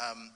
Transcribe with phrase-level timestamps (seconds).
[0.00, 0.30] um,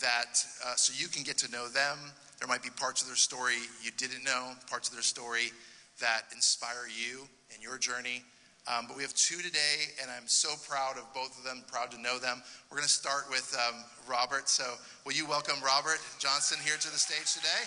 [0.00, 1.98] that uh, so you can get to know them.
[2.38, 5.52] There might be parts of their story you didn't know, parts of their story
[6.00, 8.22] that inspire you in your journey.
[8.66, 11.92] Um, but we have two today, and I'm so proud of both of them, proud
[11.92, 12.42] to know them.
[12.68, 13.76] We're going to start with um,
[14.10, 14.48] Robert.
[14.48, 14.64] So,
[15.04, 17.62] will you welcome Robert Johnson here to the stage today?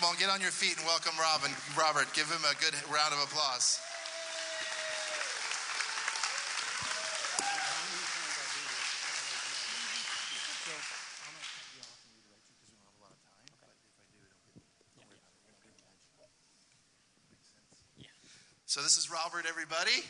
[0.00, 1.50] Come on, get on your feet and welcome Robin.
[1.76, 3.78] Robert, give him a good round of applause.
[18.70, 20.06] So this is Robert, everybody.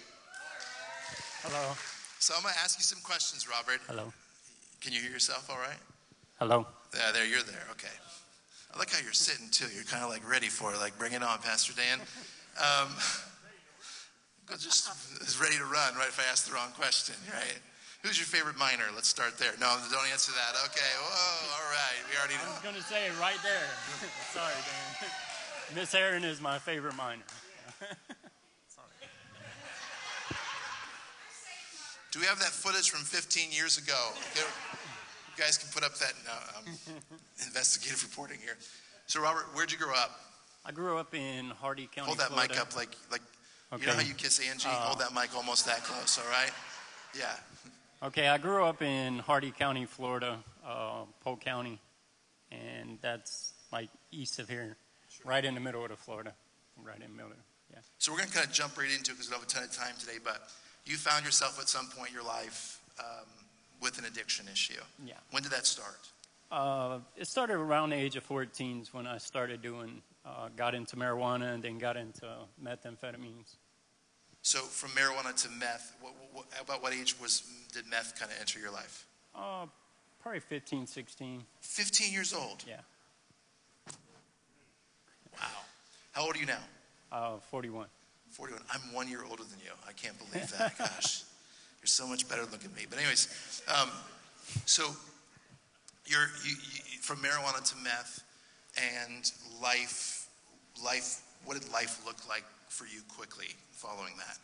[1.41, 1.73] Hello.
[2.21, 3.81] So I'm going to ask you some questions, Robert.
[3.89, 4.13] Hello.
[4.85, 5.81] Can you hear yourself all right?
[6.37, 6.69] Hello.
[6.93, 7.65] Yeah, there, you're there.
[7.73, 7.97] Okay.
[8.69, 9.65] I like how you're sitting too.
[9.73, 10.77] You're kind of like ready for it.
[10.77, 12.05] Like, bring it on, Pastor Dan.
[12.61, 12.93] Um,
[14.61, 14.93] just
[15.25, 16.13] is ready to run, right?
[16.13, 17.57] If I ask the wrong question, right?
[18.05, 18.93] Who's your favorite minor?
[18.93, 19.57] Let's start there.
[19.57, 20.53] No, don't answer that.
[20.69, 20.93] Okay.
[21.01, 21.65] Whoa.
[21.65, 21.97] All right.
[22.13, 22.53] We already know.
[22.53, 23.73] I was going to say it right there.
[24.37, 25.09] Sorry, Dan.
[25.81, 27.25] Miss Aaron is my favorite miner.
[32.11, 33.95] Do we have that footage from 15 years ago?
[34.35, 34.43] You
[35.43, 36.13] guys can put up that
[36.59, 36.75] um,
[37.47, 38.57] investigative reporting here.
[39.07, 40.19] So, Robert, where'd you grow up?
[40.65, 42.07] I grew up in Hardee County.
[42.07, 42.53] Hold that Florida.
[42.55, 43.23] mic up like like
[43.73, 43.83] Okay.
[43.83, 44.67] you know how you kiss Angie.
[44.69, 46.19] Uh, Hold that mic almost that close.
[46.19, 46.51] All right.
[47.17, 47.31] Yeah.
[48.03, 51.79] Okay, I grew up in Hardee County, Florida, uh, Polk County,
[52.51, 54.77] and that's like east of here,
[55.25, 56.33] right in the middle of Florida,
[56.83, 57.31] right in the middle.
[57.73, 57.79] Yeah.
[57.99, 59.53] So we're going to kind of jump right into it because we don't have a
[59.53, 60.19] ton of time today.
[60.23, 60.43] But
[60.87, 63.27] you found yourself at some point in your life um,
[63.81, 64.81] with an addiction issue.
[65.05, 65.15] Yeah.
[65.31, 66.09] When did that start?
[66.51, 70.97] Uh, it started around the age of 14 when I started doing, uh, got into
[70.97, 72.27] marijuana and then got into
[72.63, 73.57] methamphetamines.
[74.43, 77.43] So from marijuana to meth, what, what, about what age was
[77.73, 79.07] did meth kind of enter your life?
[79.35, 79.67] Uh,
[80.21, 81.43] probably 15, 16.
[81.61, 82.65] 15 years old.
[82.67, 82.81] Yeah.
[85.39, 85.47] Wow.
[86.13, 86.59] How old are you now?
[87.13, 87.87] Uh, 41.
[88.31, 88.63] 41.
[88.73, 89.71] I'm one year older than you.
[89.89, 90.79] I can't believe that.
[90.79, 91.25] Gosh,
[91.81, 92.87] you're so much better looking than me.
[92.89, 93.91] But anyways, um,
[94.67, 94.91] so
[96.07, 98.23] you're you, you, from marijuana to meth,
[98.77, 99.31] and
[99.63, 100.29] life,
[100.85, 101.23] life.
[101.45, 104.39] What did life look like for you quickly following that?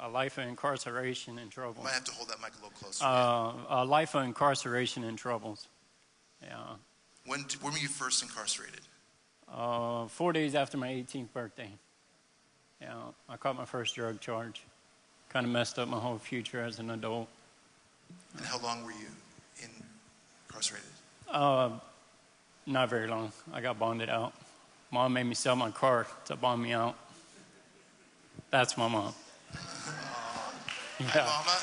[0.00, 1.84] A life of incarceration and I trouble.
[1.84, 3.04] might have to hold that mic a little closer.
[3.04, 5.68] Uh, a life of incarceration and troubles.
[6.42, 6.56] Yeah.
[7.24, 8.80] when when were you first incarcerated?
[9.52, 11.70] Uh, four days after my 18th birthday.
[12.80, 12.94] Yeah,
[13.28, 14.62] I caught my first drug charge.
[15.28, 17.28] Kind of messed up my whole future as an adult.
[18.36, 19.06] And how long were you
[19.62, 19.70] in,
[20.48, 20.88] incarcerated?
[21.30, 21.70] Uh,
[22.66, 23.32] not very long.
[23.52, 24.32] I got bonded out.
[24.90, 26.96] Mom made me sell my car to bond me out.
[28.50, 29.12] That's my mom.
[29.52, 29.92] Hi,
[31.00, 31.24] Yeah.
[31.26, 31.58] Mama.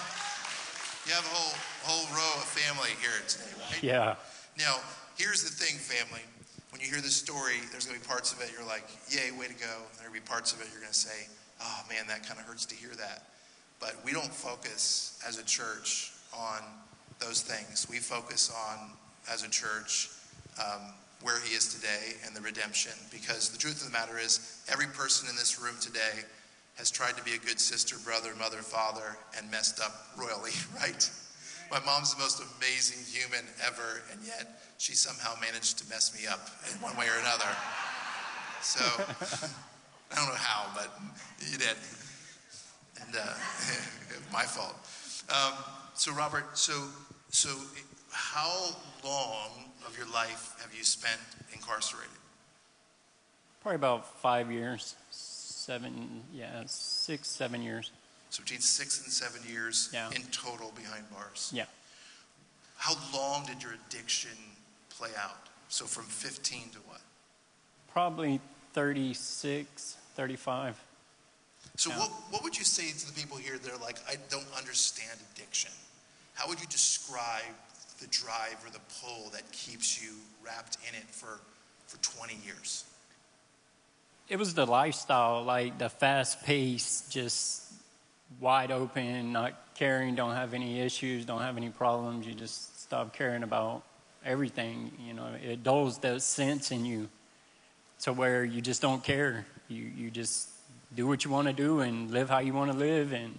[1.06, 3.84] You have a whole whole row of family here today, right?
[3.84, 4.16] Yeah.
[4.58, 4.78] Now,
[5.18, 6.22] here's the thing, family.
[6.74, 9.30] When you hear this story, there's going to be parts of it you're like, yay,
[9.38, 9.78] way to go.
[9.92, 11.28] And there'll be parts of it you're going to say,
[11.62, 13.28] oh man, that kind of hurts to hear that.
[13.80, 16.62] But we don't focus as a church on
[17.20, 17.86] those things.
[17.88, 18.90] We focus on,
[19.32, 20.10] as a church,
[20.60, 20.82] um,
[21.22, 22.94] where he is today and the redemption.
[23.12, 26.26] Because the truth of the matter is, every person in this room today
[26.78, 31.08] has tried to be a good sister, brother, mother, father, and messed up royally, right?
[31.70, 36.28] My mom's the most amazing human ever, and yet she somehow managed to mess me
[36.28, 37.48] up in one way or another.
[38.62, 38.84] So
[40.12, 40.92] I don't know how, but
[41.50, 41.78] you did,
[43.02, 43.34] and uh,
[44.34, 44.76] my fault.
[45.30, 45.54] Um,
[45.94, 46.74] so Robert, so
[47.30, 47.50] so
[48.12, 51.22] how long of your life have you spent
[51.54, 52.12] incarcerated?
[53.62, 54.96] Probably about five years.
[55.12, 57.92] Seven, yeah, six, seven years.
[58.32, 60.10] So between six and seven years Yeah.
[60.14, 61.52] in total behind bars.
[61.56, 61.66] Yeah.
[62.76, 64.32] How long did your addiction
[64.98, 65.50] play out?
[65.70, 67.02] So from 15 to what?
[67.92, 68.40] Probably
[68.74, 70.80] 36, 35.
[71.78, 72.00] So Yeah.
[72.00, 75.20] what, what would you say to the people here that are like, I don't understand
[75.34, 75.72] addiction?
[76.36, 77.56] How would you describe
[78.00, 80.12] the drive or the pull that keeps you
[80.44, 81.40] wrapped in it for,
[81.88, 82.86] for 20 years?
[84.30, 87.64] It was the lifestyle, like the fast pace, just
[88.40, 92.26] wide open, not caring, don't have any issues, don't have any problems.
[92.26, 93.84] You just stop caring about
[94.26, 94.92] everything.
[95.06, 97.10] You know, it dulls the sense in you
[98.02, 99.46] to where you just don't care.
[99.68, 100.50] You you just
[100.96, 103.38] do what you want to do and live how you want to live, and,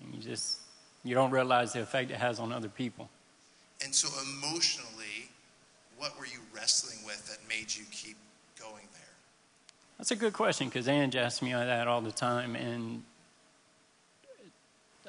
[0.00, 0.58] and you just
[1.04, 3.08] you don't realize the effect it has on other people.
[3.84, 5.30] And so emotionally,
[5.96, 8.16] what were you wrestling with that made you keep
[8.58, 9.14] going there?
[9.98, 13.02] That's a good question because Ange asks me that all the time, and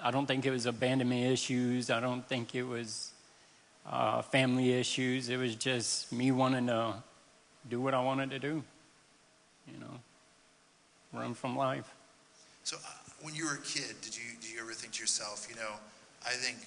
[0.02, 1.90] I don't think it was abandonment issues.
[1.90, 3.12] I don't think it was
[3.86, 5.30] uh, family issues.
[5.30, 6.96] It was just me wanting to
[7.70, 8.64] do what I wanted to do.
[9.72, 10.00] You know,
[11.14, 11.94] run from life.
[12.64, 12.90] So uh,
[13.22, 15.72] when you were a kid, did you did you ever think to yourself, you know,
[16.26, 16.58] I think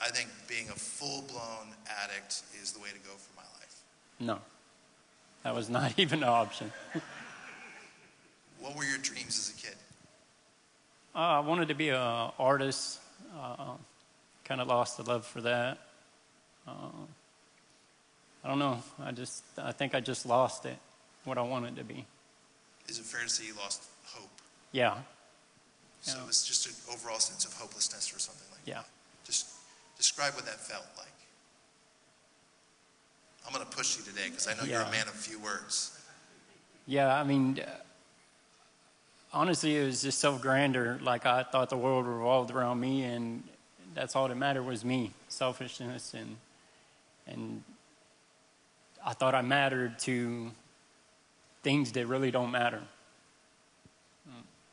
[0.00, 1.74] I think being a full blown
[2.04, 3.82] addict is the way to go for my life?
[4.20, 4.38] No,
[5.42, 6.72] that was not even an option.
[8.60, 9.76] What were your dreams as a kid?
[11.14, 13.00] Uh, I wanted to be an artist.
[13.38, 13.72] Uh,
[14.44, 15.78] kind of lost the love for that.
[16.68, 16.90] Uh,
[18.44, 18.82] I don't know.
[19.02, 20.76] I just, I think I just lost it,
[21.24, 22.04] what I wanted to be.
[22.88, 24.30] Is it fair to say you lost hope?
[24.72, 24.98] Yeah,
[26.02, 26.24] So Yeah.
[26.24, 28.74] it was just an overall sense of hopelessness or something like yeah.
[28.74, 28.80] that.
[28.80, 29.24] Yeah.
[29.26, 29.46] Just
[29.96, 31.06] describe what that felt like.
[33.46, 35.98] I'm going to push you today because I know you're a man of few words.
[36.86, 37.70] Yeah, I mean, uh,
[39.32, 40.98] honestly, it was just self grander.
[41.02, 43.42] Like I thought the world revolved around me, and
[43.94, 46.36] that's all that mattered was me, selfishness, and
[47.28, 47.62] and
[49.04, 50.50] I thought I mattered to
[51.62, 52.82] things that really don't matter.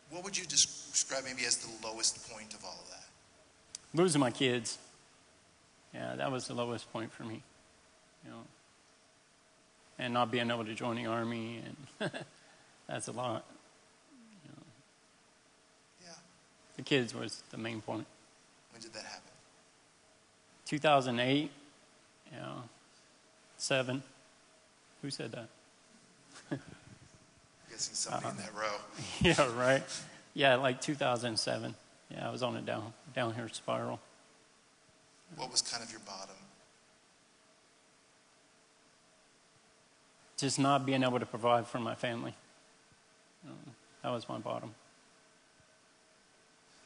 [0.09, 3.03] What would you describe maybe as the lowest point of all of that?
[3.93, 4.77] Losing my kids,
[5.93, 7.41] yeah, that was the lowest point for me.
[8.23, 8.41] You know,
[9.99, 11.61] and not being able to join the army,
[11.99, 12.11] and
[12.87, 13.45] that's a lot.
[14.43, 14.51] you
[16.01, 16.13] Yeah.
[16.77, 18.05] The kids was the main point.
[18.71, 19.31] When did that happen?
[20.65, 21.51] 2008,
[22.31, 22.53] yeah,
[23.57, 24.03] seven.
[25.01, 25.47] Who said that?
[26.51, 26.59] I'm
[27.69, 28.35] guessing somebody Uh-huh.
[28.37, 28.77] in that row.
[29.53, 29.83] yeah, right.
[30.33, 31.75] Yeah, like 2007.
[32.11, 33.99] Yeah, I was on a down down here spiral.
[35.37, 36.35] What was kind of your bottom?
[40.37, 42.33] Just not being able to provide for my family.
[43.47, 43.55] Um,
[44.03, 44.73] that was my bottom.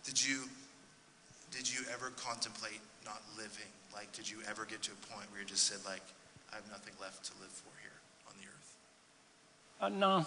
[0.03, 0.43] Did you
[1.51, 3.71] did you ever contemplate not living?
[3.99, 5.99] Like, did you ever get to a point where you just said, like,
[6.53, 7.91] I have nothing left to live for here
[8.29, 8.75] on the earth?
[9.81, 10.25] Uh, no,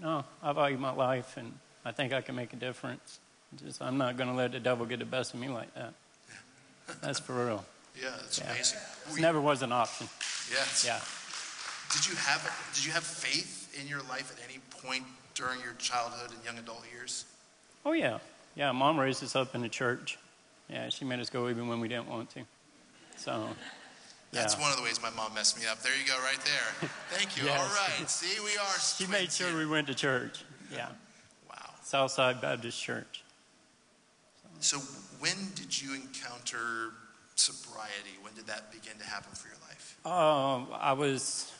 [0.00, 0.24] no.
[0.40, 1.52] I value my life, and
[1.84, 3.18] I think I can make a difference.
[3.56, 5.94] Just I'm not going to let the devil get the best of me like that.
[7.02, 7.64] That's for real.
[8.00, 8.50] Yeah, that's Yeah.
[8.52, 8.78] amazing.
[9.10, 10.08] It never was an option.
[10.50, 10.84] yes.
[10.86, 11.00] Yeah.
[11.92, 12.40] Did you have
[12.72, 15.04] did you have faith in your life at any point
[15.34, 17.26] during your childhood and young adult years?
[17.84, 18.18] Oh yeah,
[18.54, 18.70] yeah.
[18.72, 20.18] Mom raised us up in the church.
[20.70, 22.40] Yeah, she made us go even when we didn't want to.
[23.22, 23.46] So,
[24.32, 24.40] yeah.
[24.40, 25.80] That's one of the ways my mom messed me up.
[25.80, 26.88] There you go, right there.
[27.10, 27.44] Thank you.
[27.46, 27.60] Yes.
[27.60, 28.10] All right.
[28.10, 28.78] See, we are.
[28.98, 29.58] She made sure here.
[29.58, 30.42] we went to church.
[30.72, 30.88] Yeah,
[31.48, 31.56] Wow.
[31.84, 33.22] Southside Baptist Church.
[34.58, 34.78] So,
[35.20, 36.94] when did you encounter
[37.36, 38.16] sobriety?
[38.22, 39.96] When did that begin to happen for your life?
[40.04, 41.52] Um, I was,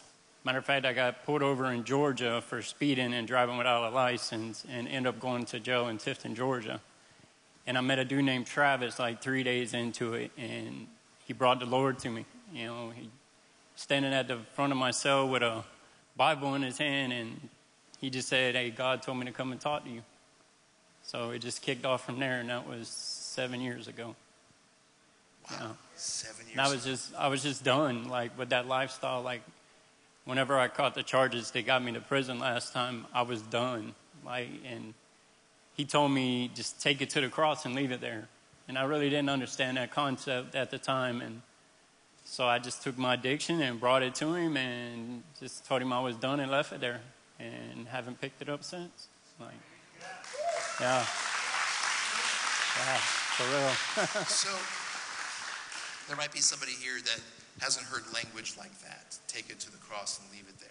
[0.45, 3.95] matter of fact, I got pulled over in Georgia for speeding and driving without a
[3.95, 6.81] license, and ended up going to jail in Tifton, Georgia.
[7.69, 10.89] And I met a dude named Travis like three days into it, and
[11.33, 12.27] he brought the Lord to me.
[12.53, 13.09] You know, he
[13.75, 15.65] standing at the front of my cell with a
[16.15, 17.49] Bible in his hand, and
[17.99, 20.03] he just said, "Hey, God told me to come and talk to you."
[21.03, 24.15] So it just kicked off from there, and that was seven years ago.
[25.51, 25.77] Wow.
[25.95, 26.53] Seven years.
[26.53, 29.23] And I was just I was just done like with that lifestyle.
[29.23, 29.41] Like
[30.27, 33.95] whenever I caught the charges that got me to prison last time, I was done.
[34.23, 34.93] Like and
[35.79, 38.29] he told me just take it to the cross and leave it there.
[38.69, 41.43] And I really didn't understand that concept at the time and
[42.25, 45.93] so I just took my addiction and brought it to him and just told him
[45.93, 47.01] I was done and left it there
[47.39, 49.09] and haven't picked it up since.
[49.41, 49.51] Like
[50.81, 51.05] yeah.
[52.79, 52.97] Yeah,
[53.37, 54.25] for real.
[54.27, 54.49] so,
[56.09, 57.21] there might be somebody here that
[57.61, 59.19] hasn't heard language like that.
[59.29, 60.69] Take it to the cross and leave it there.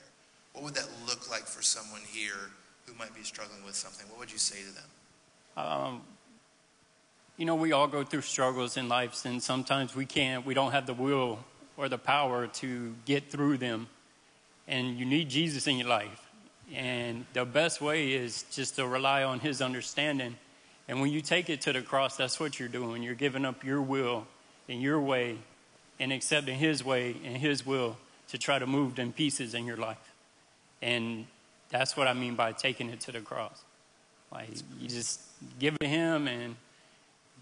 [0.54, 2.50] What would that look like for someone here
[2.88, 4.08] who might be struggling with something?
[4.10, 4.90] What would you say to them?
[5.58, 6.02] um,
[7.42, 10.74] you know, we all go through struggles in life, and sometimes we can't, we don't
[10.74, 11.40] have the will
[11.76, 13.88] or the power to get through them.
[14.68, 16.30] And you need Jesus in your life.
[16.72, 20.36] And the best way is just to rely on His understanding.
[20.88, 23.02] And when you take it to the cross, that's what you're doing.
[23.02, 24.28] You're giving up your will
[24.70, 25.40] and your way
[26.00, 29.78] and accepting His way and His will to try to move them pieces in your
[29.78, 30.14] life.
[30.80, 31.26] And
[31.70, 33.64] that's what I mean by taking it to the cross.
[34.32, 35.22] Like you just
[35.58, 36.56] give it to him and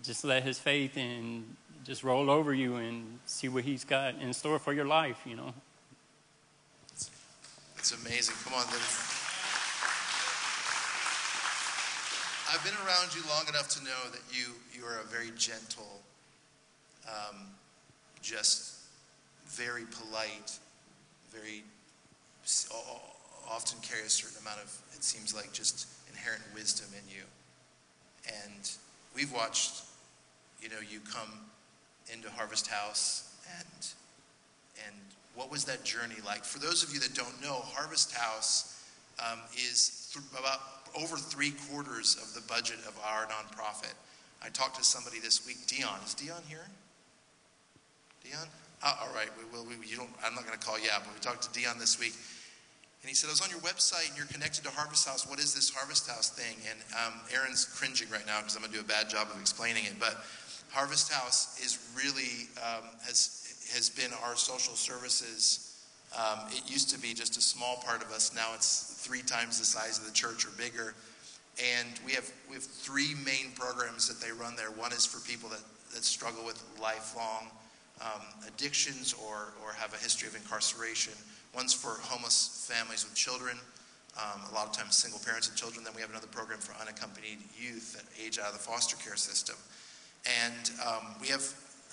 [0.03, 4.33] just let his faith and just roll over you and see what he's got in
[4.33, 5.53] store for your life, you know.
[7.77, 8.35] It's amazing.
[8.43, 8.65] Come on.
[12.51, 16.01] I've been around you long enough to know that you you are a very gentle,
[17.07, 17.37] um,
[18.21, 18.75] just
[19.47, 20.57] very polite,
[21.31, 21.63] very
[23.49, 27.23] often carry a certain amount of, it seems like, just inherent wisdom in you.
[28.45, 28.71] And
[29.15, 29.83] we've watched,
[30.61, 31.31] you know, you come
[32.11, 33.87] into Harvest House and
[34.85, 34.95] and
[35.35, 36.43] what was that journey like?
[36.43, 38.83] For those of you that don't know, Harvest House
[39.19, 40.59] um, is th- about
[40.97, 43.93] over three quarters of the budget of our nonprofit.
[44.43, 45.99] I talked to somebody this week, Dion.
[46.05, 46.65] Is Dion here?
[48.23, 48.47] Dion?
[48.83, 49.27] Oh, all right.
[49.37, 49.65] We will.
[49.65, 50.09] We, you don't.
[50.23, 52.15] I'm not going to call you out, but we talked to Dion this week,
[53.01, 55.27] and he said, "I was on your website, and you're connected to Harvest House.
[55.27, 58.71] What is this Harvest House thing?" And um, Aaron's cringing right now because I'm going
[58.71, 59.99] to do a bad job of explaining it.
[59.99, 60.23] But
[60.69, 65.65] Harvest House is really um, has has been our social services.
[66.17, 68.33] Um, it used to be just a small part of us.
[68.33, 70.95] Now it's three times the size of the church or bigger.
[71.59, 74.71] And we have we have three main programs that they run there.
[74.71, 75.61] One is for people that,
[75.93, 77.47] that struggle with lifelong
[78.01, 81.13] um, addictions or, or have a history of incarceration.
[81.53, 83.57] One's for homeless families with children,
[84.17, 85.83] um, a lot of times single parents and children.
[85.83, 89.17] Then we have another program for unaccompanied youth that age out of the foster care
[89.17, 89.55] system.
[90.25, 91.43] And um, we have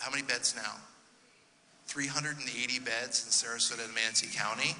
[0.00, 0.74] how many beds now?
[1.86, 4.74] 380 beds in Sarasota and Manatee County.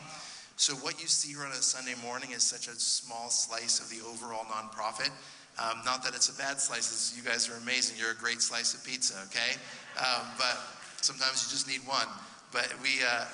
[0.56, 3.88] So what you see here on a Sunday morning is such a small slice of
[3.90, 5.10] the overall nonprofit.
[5.58, 7.14] Um, not that it's a bad slice.
[7.16, 7.96] You guys are amazing.
[7.98, 9.56] You're a great slice of pizza, okay?
[9.98, 10.58] Um, but
[11.00, 12.06] sometimes you just need one.
[12.52, 13.24] But we uh,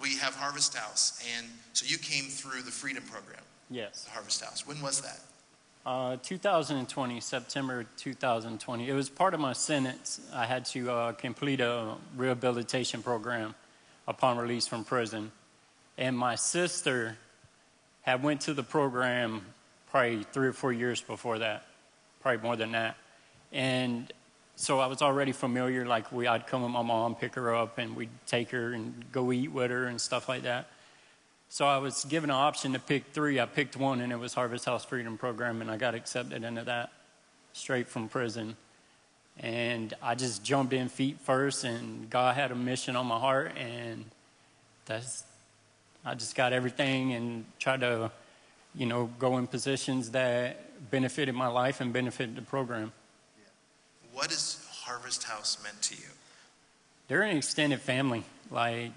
[0.00, 3.40] we have Harvest House, and so you came through the Freedom Program.
[3.70, 4.06] Yes.
[4.10, 4.66] Harvest House.
[4.66, 5.20] When was that?
[5.84, 8.88] Uh, 2020, September 2020.
[8.88, 10.20] It was part of my sentence.
[10.32, 13.56] I had to uh, complete a rehabilitation program
[14.06, 15.32] upon release from prison,
[15.98, 17.16] and my sister
[18.02, 19.44] had went to the program
[19.90, 21.66] probably three or four years before that,
[22.20, 22.96] probably more than that,
[23.50, 24.12] and
[24.54, 25.84] so I was already familiar.
[25.84, 29.04] Like we, I'd come with my mom, pick her up, and we'd take her and
[29.10, 30.68] go eat with her and stuff like that.
[31.52, 33.38] So I was given an option to pick three.
[33.38, 36.64] I picked one, and it was Harvest House Freedom Program, and I got accepted into
[36.64, 36.90] that
[37.52, 38.56] straight from prison.
[39.38, 43.52] And I just jumped in feet first, and God had a mission on my heart,
[43.58, 44.06] and
[44.86, 45.24] that's
[46.06, 48.10] I just got everything and tried to,
[48.74, 52.92] you know, go in positions that benefited my life and benefited the program.
[54.14, 56.12] What has Harvest House meant to you?
[57.08, 58.24] They're an extended family.
[58.52, 58.92] Like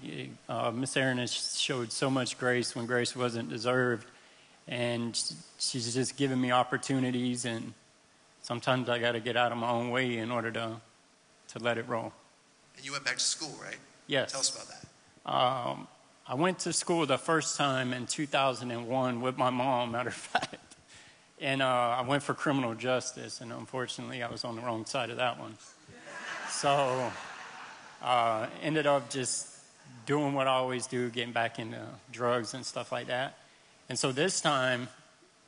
[0.50, 4.06] uh, Miss Aaron has showed so much grace when grace wasn't deserved,
[4.68, 5.18] and
[5.58, 7.46] she's just given me opportunities.
[7.46, 7.72] And
[8.42, 10.76] sometimes I got to get out of my own way in order to
[11.48, 12.12] to let it roll.
[12.76, 13.78] And you went back to school, right?
[14.06, 14.32] Yes.
[14.32, 15.32] Tell us about that.
[15.32, 15.88] Um,
[16.28, 20.76] I went to school the first time in 2001 with my mom, matter of fact.
[21.40, 25.10] And uh, I went for criminal justice, and unfortunately, I was on the wrong side
[25.10, 25.56] of that one.
[26.50, 27.10] So
[28.02, 29.48] uh, ended up just
[30.06, 31.80] doing what I always do, getting back into
[32.12, 33.38] drugs and stuff like that.
[33.88, 34.88] And so this time,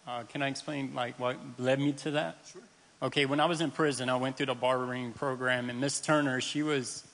[0.06, 2.38] uh, can I explain like what led me to that?
[2.52, 2.62] Sure.
[3.00, 6.40] Okay, when I was in prison, I went through the barbering program, and Miss Turner,
[6.40, 7.04] she was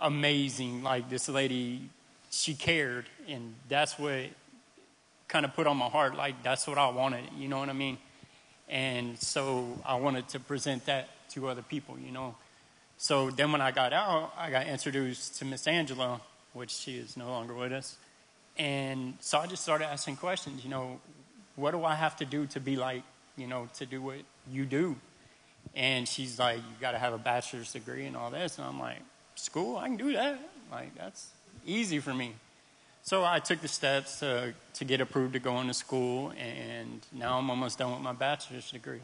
[0.00, 0.82] amazing.
[0.82, 1.90] Like this lady,
[2.30, 4.30] she cared, and that's what
[5.28, 6.16] kind of put on my heart.
[6.16, 7.24] Like that's what I wanted.
[7.36, 7.98] You know what I mean?
[8.68, 11.98] And so I wanted to present that to other people.
[11.98, 12.34] You know.
[13.04, 16.22] So then when I got out, I got introduced to Miss Angela,
[16.54, 17.98] which she is no longer with us.
[18.56, 21.02] And so I just started asking questions, you know,
[21.54, 23.02] what do I have to do to be like,
[23.36, 24.20] you know, to do what
[24.50, 24.96] you do?
[25.74, 28.56] And she's like, you got to have a bachelor's degree and all this.
[28.56, 29.02] And I'm like,
[29.34, 30.40] school, I can do that.
[30.72, 31.28] Like, that's
[31.66, 32.32] easy for me.
[33.02, 37.36] So I took the steps to, to get approved to go into school, and now
[37.36, 39.02] I'm almost done with my bachelor's degree.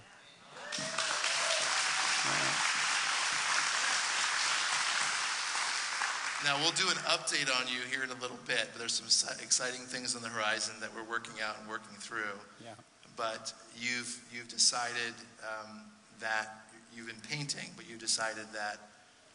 [6.45, 9.07] Now, we'll do an update on you here in a little bit, but there's some
[9.43, 12.39] exciting things on the horizon that we're working out and working through.
[12.65, 12.71] Yeah.
[13.17, 15.13] But you've, you've decided
[15.45, 15.83] um,
[16.21, 16.65] that
[16.97, 18.79] you've been painting, but you decided that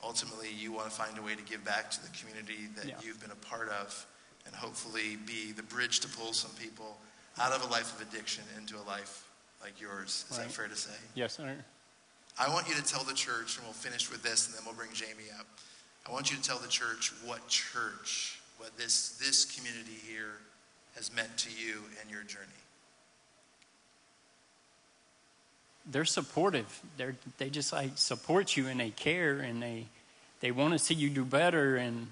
[0.03, 2.95] ultimately you want to find a way to give back to the community that yeah.
[3.03, 4.05] you've been a part of
[4.45, 6.97] and hopefully be the bridge to pull some people
[7.39, 9.27] out of a life of addiction into a life
[9.62, 10.25] like yours.
[10.29, 10.47] Is right.
[10.47, 10.93] that fair to say?
[11.13, 11.55] Yes, sir.
[12.39, 14.75] I want you to tell the church, and we'll finish with this, and then we'll
[14.75, 15.47] bring Jamie up.
[16.07, 20.39] I want you to tell the church what church, what this, this community here
[20.95, 22.45] has meant to you and your journey.
[25.91, 26.81] They're supportive.
[26.97, 29.85] They're, they just like support you and they care and they,
[30.41, 32.07] they want to see you do better and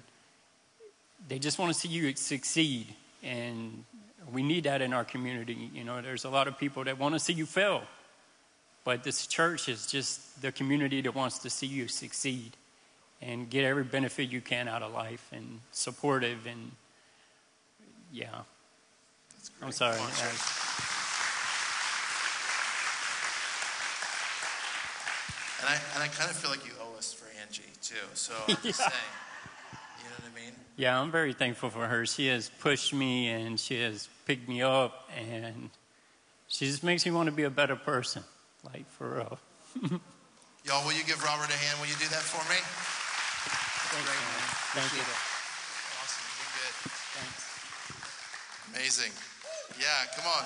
[1.28, 2.94] they just want to see you succeed.
[3.22, 3.84] And
[4.32, 5.70] we need that in our community.
[5.72, 7.82] You know, there's a lot of people that want to see you fail.
[8.84, 12.56] But this church is just the community that wants to see you succeed
[13.22, 16.72] and get every benefit you can out of life and supportive and
[18.12, 18.28] yeah.
[19.32, 19.98] That's I'm sorry.
[25.60, 27.94] And I, and I kind of feel like you owe us for Angie too.
[28.14, 28.88] So I'm just Yeah.
[28.88, 29.12] saying,
[29.98, 30.54] you know what I mean?
[30.76, 32.04] Yeah, I'm very thankful for her.
[32.04, 35.70] She has pushed me and she has picked me up and
[36.48, 38.24] she just makes me want to be a better person.
[38.64, 39.38] Like for real.
[40.64, 41.80] Y'all, will you give Robert a hand?
[41.80, 42.58] Will you do that for me?
[43.94, 44.50] Thanks, Great, man.
[44.74, 45.06] Thank you.
[45.06, 45.18] It.
[46.02, 46.26] Awesome.
[46.26, 46.74] You did good.
[47.14, 47.46] Thanks.
[48.74, 49.12] Amazing.
[49.78, 50.42] Yeah, come on.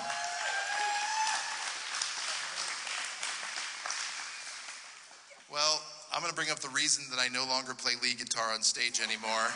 [5.49, 5.81] Well,
[6.13, 8.61] I'm going to bring up the reason that I no longer play lead guitar on
[8.61, 9.49] stage anymore.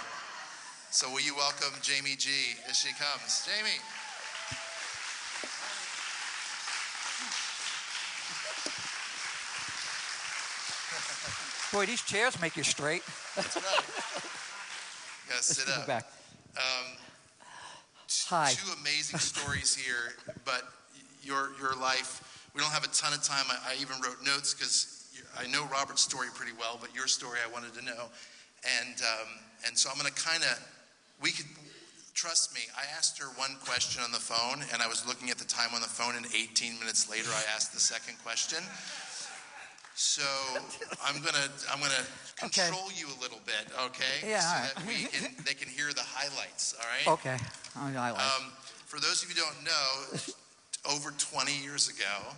[0.89, 3.45] So, will you welcome Jamie G as she comes?
[3.45, 3.77] Jamie.
[11.73, 13.01] Boy, these chairs make you straight.
[13.35, 13.65] That's right.
[13.65, 15.87] You gotta sit up.
[15.87, 16.05] back.
[16.55, 16.85] Um,
[18.07, 18.53] t- Hi.
[18.53, 20.13] Two amazing stories here,
[20.45, 20.61] but
[21.23, 22.51] your your life.
[22.53, 23.45] We don't have a ton of time.
[23.49, 27.39] I, I even wrote notes because I know Robert's story pretty well, but your story
[27.43, 28.05] I wanted to know,
[28.85, 29.27] and um,
[29.65, 30.61] and so I'm going to kind of.
[31.23, 31.49] We could
[32.13, 32.61] trust me.
[32.77, 35.73] I asked her one question on the phone, and I was looking at the time
[35.73, 38.59] on the phone, and 18 minutes later, I asked the second question.
[39.95, 40.23] So
[41.05, 41.93] I'm gonna I'm gonna
[42.43, 42.65] Okay.
[42.67, 44.27] control you a little bit, okay?
[44.27, 46.73] Yeah, So that we can they can hear the highlights.
[46.79, 47.07] All right.
[47.19, 47.38] Okay.
[47.75, 48.19] Like.
[48.19, 48.51] Um,
[48.85, 50.19] for those of you who don't know,
[50.95, 52.35] over 20 years ago,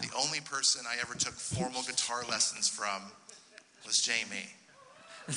[0.00, 3.02] the only person I ever took formal guitar lessons from
[3.86, 4.48] was Jamie.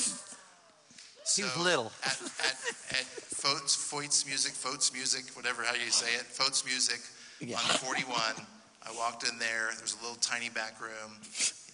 [1.36, 1.92] He was So little.
[2.04, 2.56] At, at,
[2.89, 7.00] at Foats, Foyt's Music, Foats Music, whatever how you say it, Foats Music
[7.39, 7.58] Yeah.
[7.58, 8.12] on 41.
[8.88, 9.70] I walked in there.
[9.74, 11.12] There was a little tiny back room.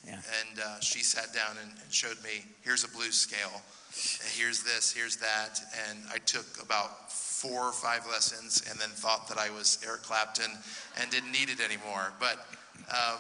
[0.06, 0.14] Yeah.
[0.16, 3.50] And uh, she sat down and, and showed me here's a blues scale,
[4.22, 5.60] and here's this, here's that.
[5.90, 10.04] And I took about four or five lessons and then thought that I was Eric
[10.04, 10.52] Clapton
[11.02, 12.14] and didn't need it anymore.
[12.20, 12.38] But
[12.90, 13.18] um,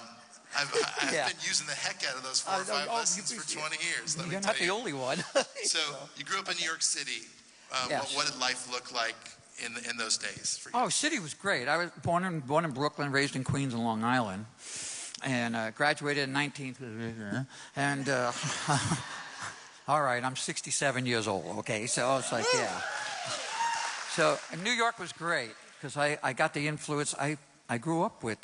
[0.57, 0.71] I've,
[1.01, 1.27] I've Yeah.
[1.27, 3.49] been using the heck out of those four Uh, or five oh, lessons you- for
[3.59, 4.15] 20 years.
[4.17, 5.23] Let You're not the only one.
[5.63, 5.79] So
[6.17, 7.25] you grew up in New York City.
[7.73, 8.13] Uh, Yes.
[8.15, 9.15] what, what did life look like
[9.63, 10.75] in in those days for you?
[10.75, 11.67] oh, city was great.
[11.67, 14.45] I was born in born in Brooklyn, raised in Queens and Long Island,
[15.23, 17.45] and uh, graduated in 19th.
[17.75, 18.31] And uh,
[19.87, 21.59] all right, I'm 67 years old.
[21.59, 22.81] Okay, so it's like yeah.
[24.11, 27.13] So New York was great because I, I got the influence.
[27.19, 27.37] I
[27.69, 28.39] I grew up with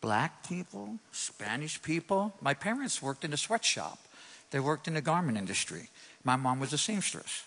[0.00, 2.32] black people, Spanish people.
[2.40, 3.98] My parents worked in a sweatshop.
[4.50, 5.88] They worked in the garment industry.
[6.24, 7.44] My mom was a seamstress.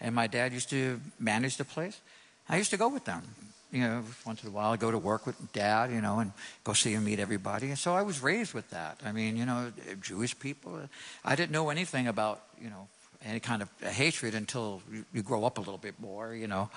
[0.00, 2.00] And my dad used to manage the place.
[2.48, 3.22] I used to go with them.
[3.70, 6.32] You know, once in a while, I'd go to work with dad, you know, and
[6.64, 7.68] go see him meet everybody.
[7.68, 8.98] And so I was raised with that.
[9.04, 10.80] I mean, you know, Jewish people.
[11.22, 12.88] I didn't know anything about, you know,
[13.24, 16.70] any kind of hatred until you, you grow up a little bit more, you know.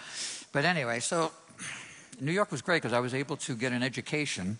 [0.51, 1.31] But anyway, so
[2.19, 4.57] New York was great because I was able to get an education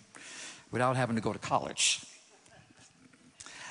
[0.70, 2.00] without having to go to college.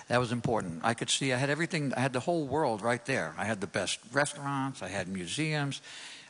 [0.08, 0.82] That was important.
[0.84, 3.34] I could see, I had everything, I had the whole world right there.
[3.38, 5.82] I had the best restaurants, I had museums.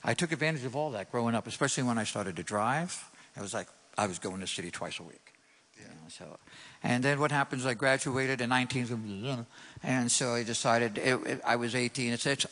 [0.04, 3.04] I took advantage of all that growing up, especially when I started to drive.
[3.36, 5.34] It was like I was going to the city twice a week.
[5.78, 6.38] You know, so,
[6.84, 7.66] and then what happens?
[7.66, 9.46] I graduated in 19,
[9.84, 12.14] and so I decided it, it, I was 18.
[12.14, 12.46] It's, it's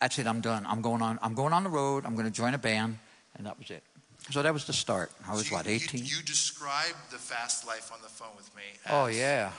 [0.00, 0.26] that's it.
[0.26, 0.66] I'm done.
[0.66, 1.18] I'm going on.
[1.22, 2.04] I'm going on the road.
[2.04, 2.98] I'm going to join a band,
[3.36, 3.82] and that was it.
[4.30, 5.10] So that was the start.
[5.26, 6.04] I was So you- what 18.
[6.04, 8.62] You, described the fast life on the phone with me.
[8.90, 9.52] oh yeah.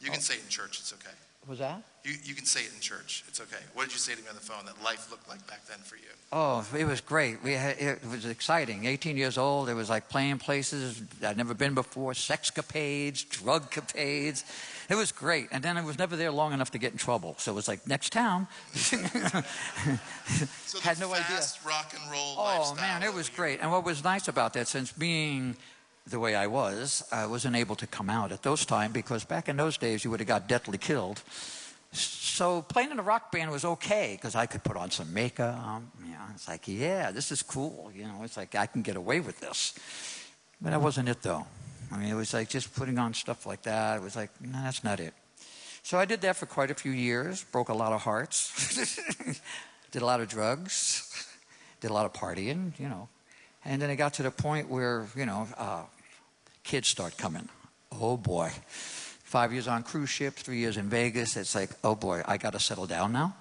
[0.00, 0.78] You can say it in church.
[0.80, 1.14] It's okay.
[1.48, 1.82] Was that?
[2.04, 3.24] You, you can say it in church.
[3.26, 3.56] It's okay.
[3.72, 5.78] What did you say to me on the phone that life looked like back then
[5.78, 6.02] for you?
[6.30, 7.42] Oh, it was great.
[7.42, 8.84] We had, it was exciting.
[8.84, 9.70] 18 years old.
[9.70, 14.44] It was like playing places I'd never been before, sexcapades, drug capades.
[14.90, 15.48] It was great.
[15.50, 17.34] And then I was never there long enough to get in trouble.
[17.38, 18.46] So it was like, next town.
[20.66, 21.40] So Had no idea.
[21.66, 23.60] rock and roll Oh, man, it was great.
[23.62, 25.56] And what was nice about that, since being
[26.10, 29.48] the way I was, I wasn't able to come out at those times because back
[29.48, 31.22] in those days you would have got deathly killed.
[31.92, 35.82] So playing in a rock band was okay because I could put on some makeup.
[36.04, 37.90] You know, it's like, yeah, this is cool.
[37.94, 39.74] You know, it's like I can get away with this.
[40.60, 41.46] But that wasn't it though.
[41.90, 43.96] I mean, it was like just putting on stuff like that.
[43.96, 45.14] It was like, no, that's not it.
[45.82, 47.44] So I did that for quite a few years.
[47.44, 49.00] Broke a lot of hearts.
[49.90, 51.26] did a lot of drugs.
[51.80, 52.78] Did a lot of partying.
[52.78, 53.08] You know,
[53.64, 55.84] and then it got to the point where you know uh,
[56.68, 57.48] kids start coming.
[57.90, 58.52] Oh boy.
[59.24, 61.36] Five years on cruise ship, three years in Vegas.
[61.36, 63.34] It's like, oh boy, I got to settle down now.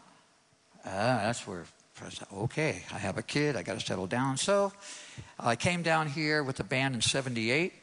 [0.86, 1.66] Ah, that's where,
[2.34, 4.38] okay, I have a kid, I got to settle down.
[4.38, 4.72] So
[5.38, 7.74] I came down here with the band in 78,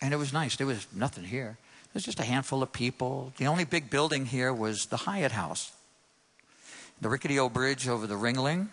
[0.00, 0.56] and it was nice.
[0.56, 1.56] There was nothing here.
[1.84, 3.32] It was just a handful of people.
[3.36, 5.72] The only big building here was the Hyatt House.
[7.00, 8.68] the rickety old bridge over the Ringling,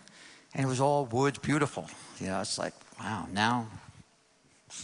[0.52, 1.88] and it was all woods, beautiful.
[2.20, 3.68] You know, it's like, wow, now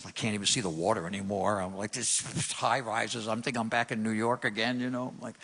[0.06, 1.60] I can't even see the water anymore.
[1.60, 3.28] I'm like, this high rises.
[3.28, 5.12] I'm thinking I'm back in New York again, you know.
[5.14, 5.34] I'm like,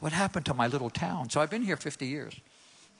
[0.00, 1.28] what happened to my little town?
[1.30, 2.34] So I've been here 50 years.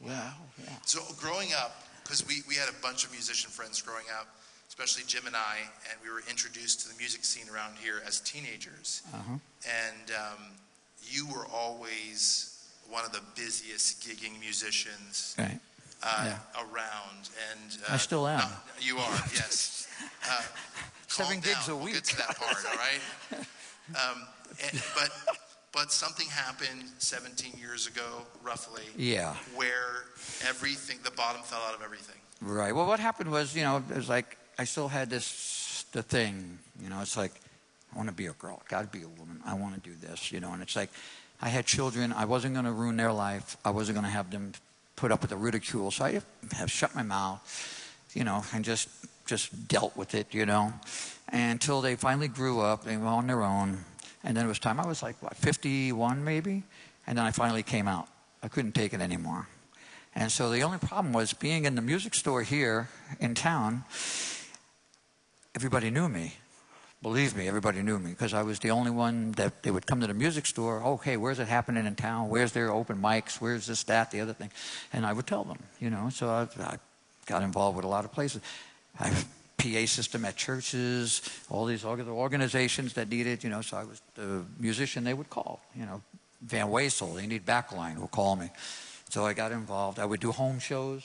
[0.01, 0.33] Wow.
[0.63, 0.71] Yeah.
[0.85, 4.27] So growing up, because we, we had a bunch of musician friends growing up,
[4.69, 5.59] especially Jim and I,
[5.91, 9.03] and we were introduced to the music scene around here as teenagers.
[9.13, 9.33] Uh-huh.
[9.65, 10.45] And um,
[11.03, 12.51] you were always
[12.91, 15.61] one of the busiest gigging musicians Right.
[16.03, 16.39] Uh, Yeah.
[16.63, 17.29] around.
[17.53, 18.39] And uh, I still am.
[18.39, 19.89] not- you are, yes.
[20.29, 20.43] Uh,
[21.09, 21.71] Seven gigs down.
[21.71, 21.95] a We'll week.
[21.95, 23.47] get to that part, all right?
[23.91, 24.23] Um,
[24.65, 25.11] and, but
[25.73, 29.35] but something happened 17 years ago, roughly, Yeah.
[29.57, 30.05] where
[30.49, 32.15] everything, the bottom fell out of everything.
[32.41, 32.73] Right.
[32.73, 36.59] Well, what happened was, you know, it was like I still had this the thing.
[36.81, 37.33] You know, it's like
[37.93, 38.63] I want to be a girl.
[38.69, 39.41] Got to be a woman.
[39.45, 40.31] I want to do this.
[40.31, 40.91] You know, and it's like
[41.43, 42.13] I had children.
[42.13, 43.57] I wasn't going to ruin their life.
[43.65, 44.53] I wasn't going to have them
[45.01, 45.91] put up with the ridicule.
[45.91, 46.21] So I
[46.53, 47.41] have shut my mouth.
[48.13, 48.89] You know, and just
[49.27, 50.35] just dealt with it.
[50.35, 50.73] You know,
[51.33, 52.85] until they finally grew up.
[52.85, 53.85] They were on their own.
[54.23, 54.79] And then it was time.
[54.79, 56.65] I was like what 51 maybe,
[57.07, 58.09] and then I finally came out.
[58.43, 59.49] I couldn't take it anymore.
[60.15, 62.89] And so the only problem was being in the music store here
[63.21, 63.85] in town,
[65.55, 66.35] everybody knew me.
[67.03, 70.03] Believe me, everybody knew me because I was the only one that they would come
[70.03, 70.83] to the music store.
[70.85, 72.29] Oh, okay, where's it happening in town?
[72.29, 73.41] Where's their open mics?
[73.41, 74.51] Where's this, that, the other thing?
[74.93, 76.11] And I would tell them, you know.
[76.11, 76.77] So I, I
[77.25, 78.43] got involved with a lot of places.
[78.99, 79.11] I
[79.57, 83.63] PA system at churches, all these organizations that needed, you know.
[83.63, 86.03] So I was the musician they would call, you know.
[86.43, 88.51] Van Wezel, they need backline, will call me.
[89.11, 89.99] So I got involved.
[89.99, 91.03] I would do home shows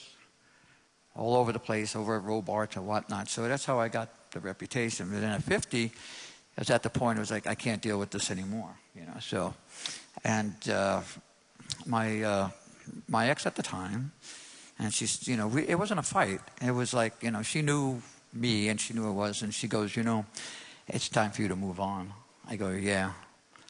[1.15, 3.29] all over the place, over at Robarts and whatnot.
[3.29, 5.09] So that's how I got the reputation.
[5.09, 7.97] But then at 50, I was at the point, it was like, I can't deal
[7.97, 9.17] with this anymore, you know.
[9.19, 9.55] So,
[10.23, 11.01] and uh,
[11.87, 12.49] my, uh,
[13.09, 14.11] my ex at the time,
[14.77, 16.41] and she's, you know, we, it wasn't a fight.
[16.61, 18.01] It was like, you know, she knew
[18.33, 20.25] me and she knew it was, and she goes, you know,
[20.87, 22.13] it's time for you to move on.
[22.47, 23.13] I go, yeah.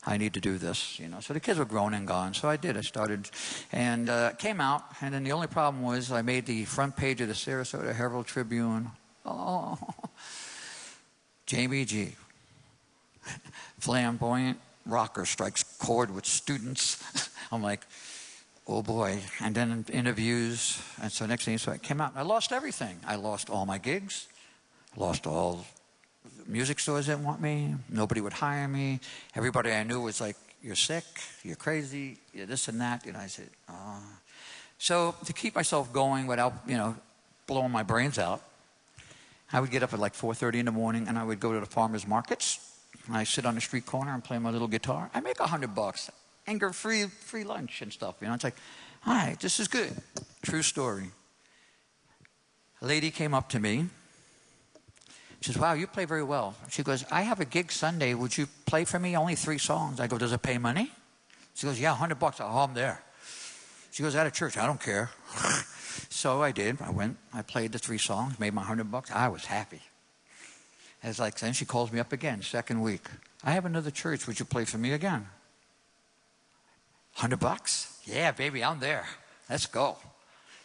[0.07, 1.19] I need to do this, you know.
[1.19, 2.35] So the kids were grown and gone.
[2.35, 2.77] So I did.
[2.77, 3.27] I started
[3.71, 4.83] and uh, came out.
[5.01, 8.27] And then the only problem was I made the front page of the Sarasota Herald
[8.27, 8.91] Tribune.
[9.27, 9.75] Oh,
[11.45, 12.15] Jamie G.
[13.79, 17.01] Flamboyant rocker strikes chord with students.
[17.51, 17.85] I'm like,
[18.67, 19.19] oh boy.
[19.41, 20.81] And then interviews.
[21.01, 22.11] And so next thing, so I came out.
[22.11, 22.99] and I lost everything.
[23.05, 24.27] I lost all my gigs.
[24.97, 25.65] Lost all
[26.47, 27.75] music stores didn't want me.
[27.89, 28.99] Nobody would hire me.
[29.35, 31.03] Everybody I knew was like, "You're sick.
[31.43, 32.17] You're crazy.
[32.33, 34.01] You're this and that." And I said, "Ah."
[34.77, 36.95] So to keep myself going without, you know,
[37.47, 38.41] blowing my brains out,
[39.51, 41.59] I would get up at like 4:30 in the morning and I would go to
[41.59, 42.59] the farmers markets.
[43.11, 45.09] I sit on the street corner and play my little guitar.
[45.13, 46.09] I make a hundred bucks
[46.47, 48.15] and free free lunch and stuff.
[48.21, 48.55] You know, it's like,
[49.05, 49.91] all right, this is good.
[50.41, 51.11] True story.
[52.81, 53.89] A lady came up to me
[55.45, 56.55] she says, Wow, you play very well.
[56.71, 58.15] She goes, I have a gig Sunday.
[58.15, 59.15] Would you play for me?
[59.15, 59.99] Only three songs.
[59.99, 60.91] I go, Does it pay money?
[61.53, 62.41] She goes, Yeah, 100 bucks.
[62.41, 63.03] Oh, I'm there.
[63.91, 64.57] She goes, out of church.
[64.57, 65.11] I don't care.
[66.09, 66.81] so I did.
[66.81, 69.11] I went, I played the three songs, made my 100 bucks.
[69.11, 69.81] I was happy.
[71.03, 73.07] As like, then she calls me up again, second week.
[73.43, 74.25] I have another church.
[74.27, 75.27] Would you play for me again?
[77.15, 77.99] 100 bucks?
[78.05, 79.05] Yeah, baby, I'm there.
[79.49, 79.97] Let's go.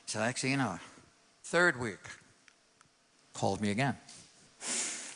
[0.07, 0.79] So next thing you know,
[1.45, 2.01] third week,
[3.35, 3.97] called me again.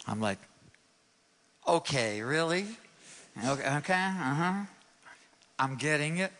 [0.07, 0.39] I'm like,
[1.67, 2.67] okay, really?
[3.45, 4.65] Okay, uh huh.
[5.59, 6.33] I'm getting it.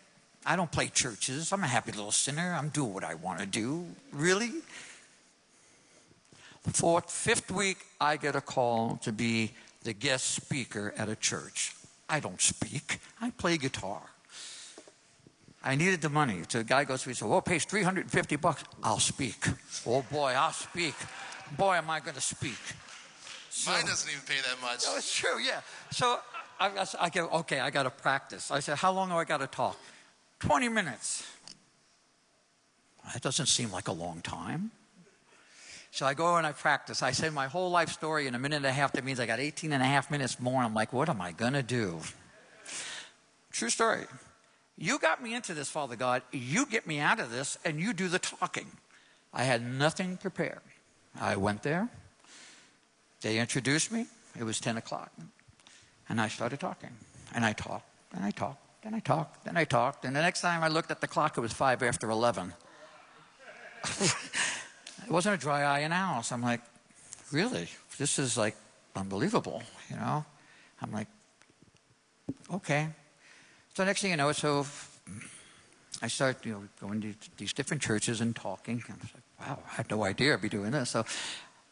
[0.47, 1.53] I don't play churches.
[1.53, 2.55] I'm a happy little sinner.
[2.59, 3.87] I'm doing what I want to do.
[4.13, 4.53] Really?
[6.65, 9.53] The fourth, fifth week, I get a call to be
[9.83, 11.75] the guest speaker at a church.
[12.09, 14.01] I don't speak, I play guitar.
[15.63, 16.43] I needed the money.
[16.49, 18.65] So the guy goes to me and says, Well, pays 350 bucks.
[18.83, 19.47] I'll speak.
[19.87, 20.95] Oh boy, I'll speak.
[21.57, 22.59] Boy, am I going to speak.
[23.49, 24.85] So- Mine doesn't even pay that much.
[24.87, 25.61] no, it's true, yeah.
[25.91, 26.19] So
[26.61, 28.51] I, I, I go, okay, I got to practice.
[28.51, 29.79] I said, how long do I got to talk?
[30.45, 31.27] 20 minutes.
[33.13, 34.71] That doesn't seem like a long time.
[35.91, 37.03] So I go and I practice.
[37.03, 38.93] I say my whole life story in a minute and a half.
[38.93, 40.57] That means I got 18 and a half minutes more.
[40.57, 42.01] And I'm like, what am I going to do?
[43.53, 44.05] True story.
[44.77, 46.23] You got me into this, Father God.
[46.31, 48.67] You get me out of this and you do the talking.
[49.33, 50.61] I had nothing prepared.
[51.19, 51.89] I went there.
[53.23, 54.07] They introduced me.
[54.39, 55.11] It was 10 o'clock.
[56.09, 56.91] And I started talking.
[57.35, 60.05] And I talked, and I talked, and I talked, and I talked.
[60.05, 62.53] And the next time I looked at the clock, it was 5 after 11.
[64.01, 66.33] it wasn't a dry eye house.
[66.33, 66.61] I'm like,
[67.33, 67.69] really?
[67.99, 68.57] This is like
[68.95, 70.25] unbelievable, you know?
[70.83, 71.09] I'm like,
[72.53, 72.89] okay.
[73.75, 74.67] So next thing you know, so
[76.03, 78.83] I start you know, going to these different churches and talking.
[78.89, 80.91] I was like, wow, I had no idea I'd be doing this.
[80.91, 81.05] So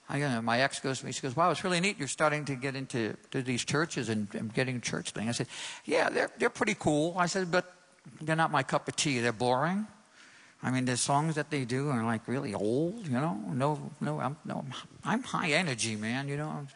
[0.08, 1.98] I, uh, my ex goes to me, she goes, wow, it's really neat.
[1.98, 5.28] You're starting to get into to these churches and, and getting church thing.
[5.28, 5.46] I said,
[5.84, 7.14] yeah, they're, they're pretty cool.
[7.16, 7.72] I said, but
[8.20, 9.20] they're not my cup of tea.
[9.20, 9.86] They're boring.
[10.62, 13.40] I mean, the songs that they do are like really old, you know.
[13.52, 14.64] No, no, I'm, no,
[15.04, 16.28] I'm high energy, man.
[16.28, 16.66] You know.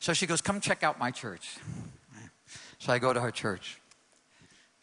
[0.00, 1.56] So she goes, "Come check out my church."
[2.80, 3.80] So I go to her church.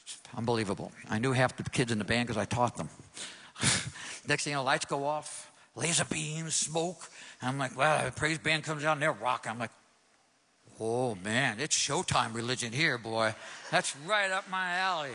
[0.03, 0.91] It's unbelievable.
[1.09, 2.89] I knew half the kids in the band because I taught them.
[4.27, 7.09] Next thing you know, lights go off, laser beams, smoke.
[7.45, 9.51] I'm like, wow, the praise band comes and they're rocking.
[9.51, 9.71] I'm like,
[10.79, 13.35] oh man, it's showtime religion here, boy.
[13.71, 15.11] That's right up my alley.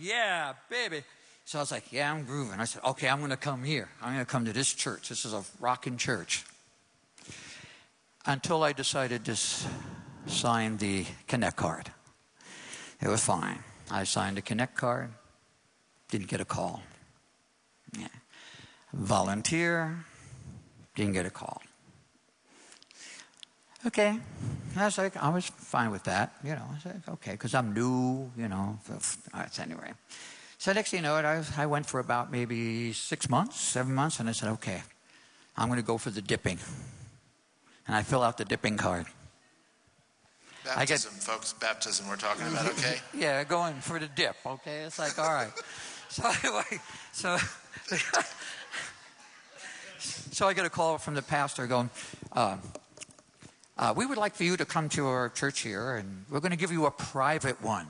[0.00, 1.02] Yeah, baby.
[1.44, 2.58] So I was like, yeah, I'm grooving.
[2.58, 3.88] I said, okay, I'm going to come here.
[4.02, 5.08] I'm going to come to this church.
[5.08, 6.44] This is a rocking church.
[8.26, 9.36] Until I decided to
[10.26, 11.92] sign the Connect card.
[13.00, 13.60] It was fine.
[13.90, 15.10] I signed the Connect card,
[16.10, 16.82] didn't get a call.
[17.96, 18.08] Yeah.
[18.92, 20.04] Volunteer,
[20.96, 21.62] didn't get a call.
[23.86, 24.18] Okay.
[24.76, 26.64] I was like, I was fine with that, you know.
[26.68, 28.78] I was like, okay, because I'm new, you know.
[28.88, 29.92] That's Anyway.
[30.58, 34.18] So next thing you know, I, I went for about maybe six months, seven months,
[34.20, 34.82] and I said, okay,
[35.56, 36.58] I'm going to go for the dipping.
[37.86, 39.06] And I fill out the dipping card.
[40.64, 42.96] Baptism, get, folks, baptism we're talking about, okay?
[43.14, 44.82] yeah, going for the dip, okay?
[44.82, 45.52] It's like, all right.
[46.08, 46.80] so anyway,
[47.12, 47.38] so,
[50.06, 51.90] so I get a call from the pastor going,
[52.32, 52.56] uh,
[53.78, 56.50] uh, we would like for you to come to our church here, and we're going
[56.50, 57.86] to give you a private one.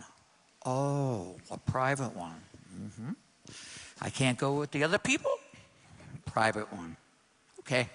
[0.64, 2.40] Oh, a private one.
[2.76, 3.11] Mm-hmm.
[4.00, 5.31] I can't go with the other people?
[6.24, 6.96] Private one.
[7.61, 7.88] Okay.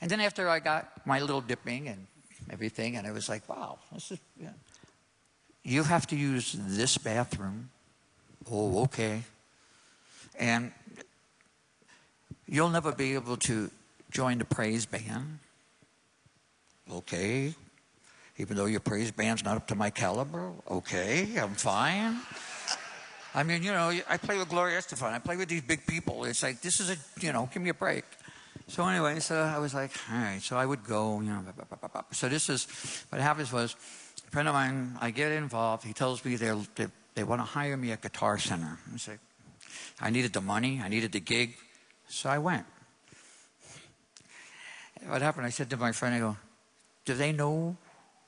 [0.00, 2.06] And then after I got my little dipping and
[2.50, 4.50] everything, and I was like, wow, this is, yeah.
[5.62, 7.70] you have to use this bathroom.
[8.50, 9.22] Oh, okay.
[10.38, 10.72] And
[12.52, 13.70] you'll never be able to
[14.10, 15.38] join the praise band.
[16.92, 17.54] Okay.
[18.36, 20.52] Even though your praise band's not up to my caliber.
[20.70, 22.18] Okay, I'm fine.
[23.34, 25.12] I mean, you know, I play with Gloria Estefan.
[25.12, 26.24] I play with these big people.
[26.24, 28.04] It's like, this is a, you know, give me a break.
[28.66, 30.42] So anyway, so I was like, all right.
[30.42, 31.40] So I would go, you know.
[31.56, 32.66] Blah, blah, blah, so this is,
[33.08, 33.74] what happens was,
[34.28, 35.84] a friend of mine, I get involved.
[35.84, 36.52] He tells me they
[37.14, 38.78] they, want to hire me at Guitar Center.
[38.92, 39.18] I said,
[40.00, 40.80] I needed the money.
[40.84, 41.54] I needed the gig.
[42.12, 42.66] So I went.
[45.06, 45.46] What happened?
[45.46, 46.36] I said to my friend, I go,
[47.06, 47.74] do they know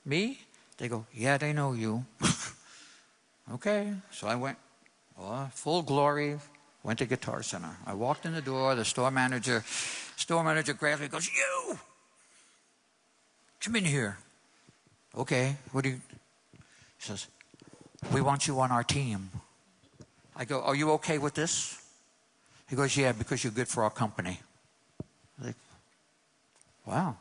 [0.07, 0.39] me?
[0.79, 2.07] They go, yeah, they know you.
[3.53, 3.93] okay.
[4.11, 4.57] So I went.
[5.19, 6.39] Well, full glory,
[6.83, 7.77] went to Guitar Center.
[7.87, 9.63] I walked in the door, the store manager,
[10.17, 11.79] store manager grabs me, goes, You!
[13.61, 14.17] Come in here.
[15.15, 16.01] Okay, what do you
[16.57, 16.61] he
[16.99, 17.29] says,
[18.13, 19.31] We want you on our team.
[20.35, 21.84] I go, Are you okay with this?
[22.75, 24.41] He goes, Yeah, because you're good for our company.
[25.39, 25.55] I'm like,
[26.85, 27.17] wow.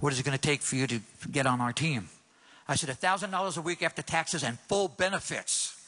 [0.00, 2.08] What is it going to take for you to get on our team?
[2.66, 5.78] I said, $1,000 a week after taxes and full benefits.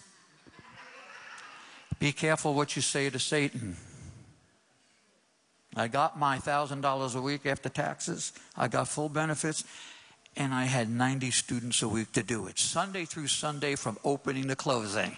[1.99, 3.79] Be careful what you say to Satan.
[5.75, 8.35] I got my $1,000 a week after taxes.
[8.55, 9.65] I got full benefits.
[10.37, 14.49] And I had 90 students a week to do it, Sunday through Sunday from opening
[14.49, 15.17] to closing.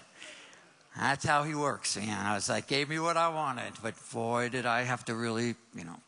[0.97, 1.97] That's how he works.
[1.97, 3.73] Know, I was like, gave me what I wanted.
[3.81, 5.99] But boy, did I have to really, you know.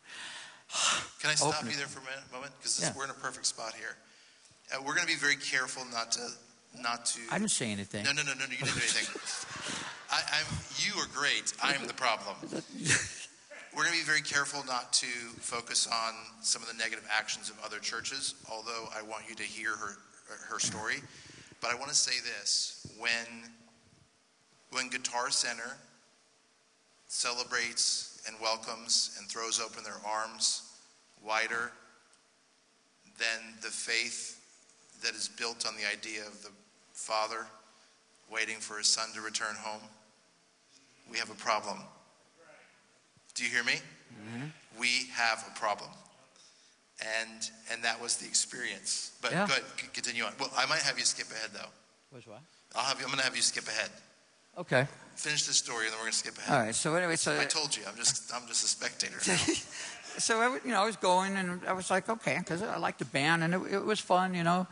[1.21, 2.53] Can I stop you there for a moment?
[2.59, 2.93] Because yeah.
[2.95, 3.95] we're in a perfect spot here.
[4.73, 6.21] Uh, we're going to be very careful not to,
[6.79, 7.21] not to.
[7.31, 8.03] I didn't say anything.
[8.03, 9.21] No, no, no, no, no you didn't do anything.
[10.11, 10.45] I, am
[10.77, 11.53] you are great.
[11.61, 12.35] I'm the problem.
[13.75, 15.07] We're going to be very careful not to
[15.41, 19.43] focus on some of the negative actions of other churches, although I want you to
[19.43, 19.97] hear her,
[20.47, 21.01] her story.
[21.59, 23.51] But I want to say this when,
[24.71, 25.77] when Guitar Center
[27.07, 30.73] celebrates and welcomes and throws open their arms
[31.23, 31.71] wider
[33.17, 34.41] than the faith
[35.01, 36.49] that is built on the idea of the
[36.93, 37.45] Father
[38.31, 39.81] waiting for his son to return home,
[41.09, 41.77] we have a problem.
[43.35, 43.73] Do you hear me?
[43.73, 44.45] Mm-hmm.
[44.79, 45.89] We have a problem.
[47.19, 49.11] And and that was the experience.
[49.21, 49.47] But yeah.
[49.93, 50.31] continue on.
[50.39, 51.69] Well, I might have you skip ahead though.
[52.11, 52.39] Which what?
[52.73, 53.05] I'll have you.
[53.05, 53.89] I'm going to have you skip ahead.
[54.57, 54.87] Okay.
[55.15, 56.53] Finish the story, and then we're going to skip ahead.
[56.53, 56.75] All right.
[56.75, 59.19] So anyway, so I told you, I'm just I'm just a spectator.
[60.17, 62.99] so I, you know, I was going, and I was like, okay, because I liked
[62.99, 64.67] the band, and it, it was fun, you know.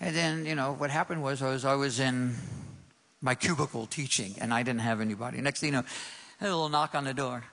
[0.00, 2.34] And then you know what happened was I was I was in
[3.20, 5.40] my cubicle teaching, and I didn't have anybody.
[5.40, 5.84] Next thing you know,
[6.40, 7.44] a little knock on the door.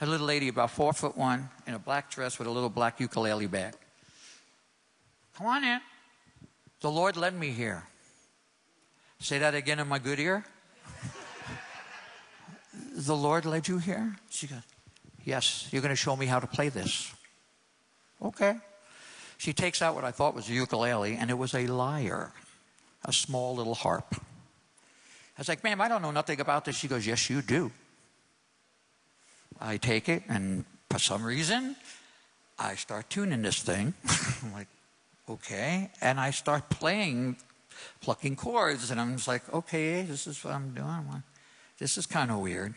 [0.00, 3.00] A little lady about four foot one in a black dress with a little black
[3.00, 3.74] ukulele bag.
[5.38, 5.80] Come on in.
[6.80, 7.84] The Lord led me here.
[9.18, 10.44] Say that again in my good ear.
[12.94, 14.16] The Lord led you here?
[14.30, 14.60] She goes,
[15.24, 17.12] Yes, you're going to show me how to play this.
[18.22, 18.54] Okay.
[19.38, 22.32] She takes out what I thought was a ukulele, and it was a lyre,
[23.04, 24.06] a small little harp.
[24.14, 26.76] I was like, ma'am, I don't know nothing about this.
[26.76, 27.70] She goes, Yes, you do.
[29.60, 31.76] I take it, and for some reason,
[32.58, 33.94] I start tuning this thing.
[34.42, 34.68] I'm like,
[35.28, 35.90] okay.
[36.00, 37.36] And I start playing,
[38.00, 41.22] plucking chords, and I'm just like, okay, this is what I'm doing.
[41.78, 42.74] This is kind of weird.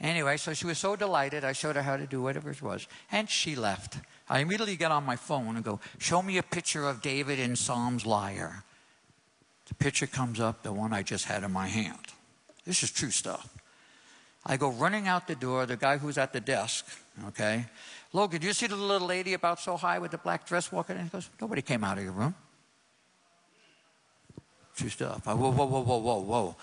[0.00, 1.44] Anyway, so she was so delighted.
[1.44, 3.98] I showed her how to do whatever it was, and she left.
[4.28, 7.56] I immediately get on my phone and go, show me a picture of David in
[7.56, 8.64] Psalms lyre.
[9.66, 12.12] The picture comes up, the one I just had in my hand.
[12.64, 13.48] This is true stuff.
[14.44, 16.86] I go running out the door, the guy who's at the desk,
[17.28, 17.66] okay?
[18.12, 20.96] Logan, do you see the little lady about so high with the black dress walking
[20.96, 21.04] in?
[21.04, 22.34] He goes, nobody came out of your room.
[24.76, 25.26] True stuff.
[25.26, 26.56] I, whoa, whoa, whoa, whoa, whoa, whoa.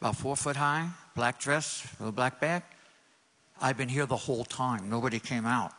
[0.00, 2.62] About four foot high, black dress, little black bag.
[3.60, 4.90] I've been here the whole time.
[4.90, 5.72] Nobody came out.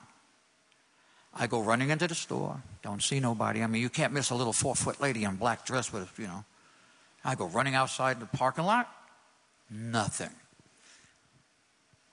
[1.34, 2.62] I go running into the store.
[2.82, 3.62] Don't see nobody.
[3.62, 6.28] I mean, you can't miss a little four foot lady in black dress with, you
[6.28, 6.46] know.
[7.24, 8.90] I go running outside in the parking lot.
[9.70, 10.30] Nothing.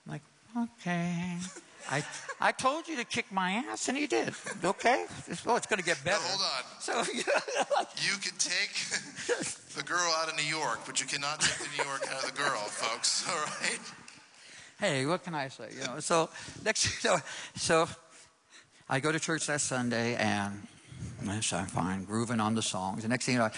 [0.05, 0.21] I'm like,
[0.57, 1.37] okay.
[1.89, 2.03] I,
[2.39, 4.33] I told you to kick my ass, and he did.
[4.63, 5.05] Okay?
[5.45, 6.17] Oh, it's going to get better.
[6.19, 6.63] hold on.
[6.79, 8.71] So, you can take
[9.73, 12.31] the girl out of New York, but you cannot take the New York out of
[12.31, 13.27] the girl, folks.
[13.27, 13.79] All right?
[14.79, 15.69] Hey, what can I say?
[15.77, 16.29] You know, so
[16.63, 17.17] next, you know,
[17.55, 17.87] so
[18.89, 20.67] I go to church that Sunday, and
[21.25, 23.03] yes, I'm fine, grooving on the songs.
[23.03, 23.49] The next thing you know,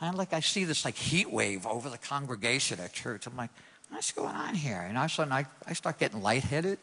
[0.00, 3.26] I'm like I see this like heat wave over the congregation at church.
[3.26, 3.50] I'm like,
[3.90, 4.84] what's going on here?
[4.88, 6.78] And all of a sudden, I, I start getting lightheaded.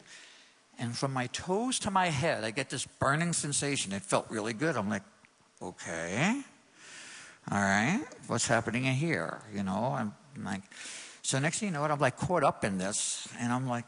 [0.78, 3.92] And from my toes to my head, I get this burning sensation.
[3.92, 4.76] It felt really good.
[4.76, 5.02] I'm like,
[5.60, 6.42] okay,
[7.50, 9.40] all right, what's happening in here?
[9.54, 10.62] You know, I'm like,
[11.22, 13.86] so next thing you know, what I'm like caught up in this, and I'm like,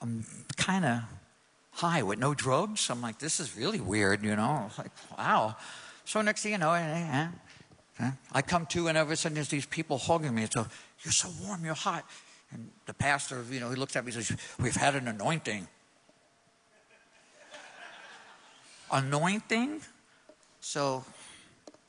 [0.00, 0.24] I'm
[0.56, 1.00] kind of
[1.72, 2.90] high with no drugs.
[2.90, 4.42] I'm like, this is really weird, you know.
[4.42, 5.56] I was like, wow.
[6.04, 7.28] So next thing you know, I,
[8.32, 10.46] I come to, and all of a sudden there's these people hugging me.
[10.50, 10.66] So
[11.04, 12.04] you're so warm, you're hot.
[12.50, 15.68] And the pastor, you know, he looks at me and says, We've had an anointing.
[18.90, 19.80] anointing?
[20.60, 21.04] So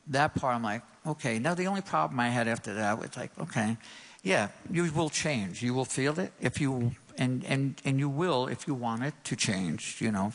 [0.07, 1.39] that part, I'm like, okay.
[1.39, 3.77] Now, the only problem I had after that was like, okay,
[4.23, 5.61] yeah, you will change.
[5.61, 9.13] You will feel it if you, and, and, and you will if you want it
[9.25, 10.33] to change, you know.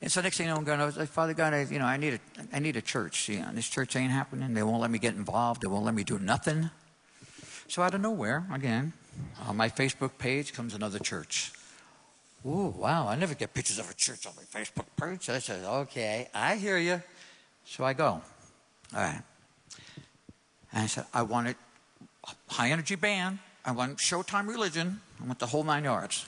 [0.00, 1.78] And so next thing you know, I'm going, I was like, Father God, I, you
[1.78, 2.20] know, I need a,
[2.52, 3.28] I need a church.
[3.28, 4.52] You know, this church ain't happening.
[4.54, 5.62] They won't let me get involved.
[5.62, 6.70] They won't let me do nothing.
[7.68, 8.92] So out of nowhere, again,
[9.46, 11.52] on my Facebook page comes another church.
[12.44, 15.30] Oh, wow, I never get pictures of a church on my Facebook page.
[15.30, 17.00] I said, okay, I hear you.
[17.64, 18.04] So I go.
[18.04, 18.22] All
[18.94, 19.22] right.
[20.72, 21.54] And I said, I want a
[22.48, 23.38] high energy band.
[23.64, 25.00] I want Showtime Religion.
[25.22, 26.26] I want the whole nine yards.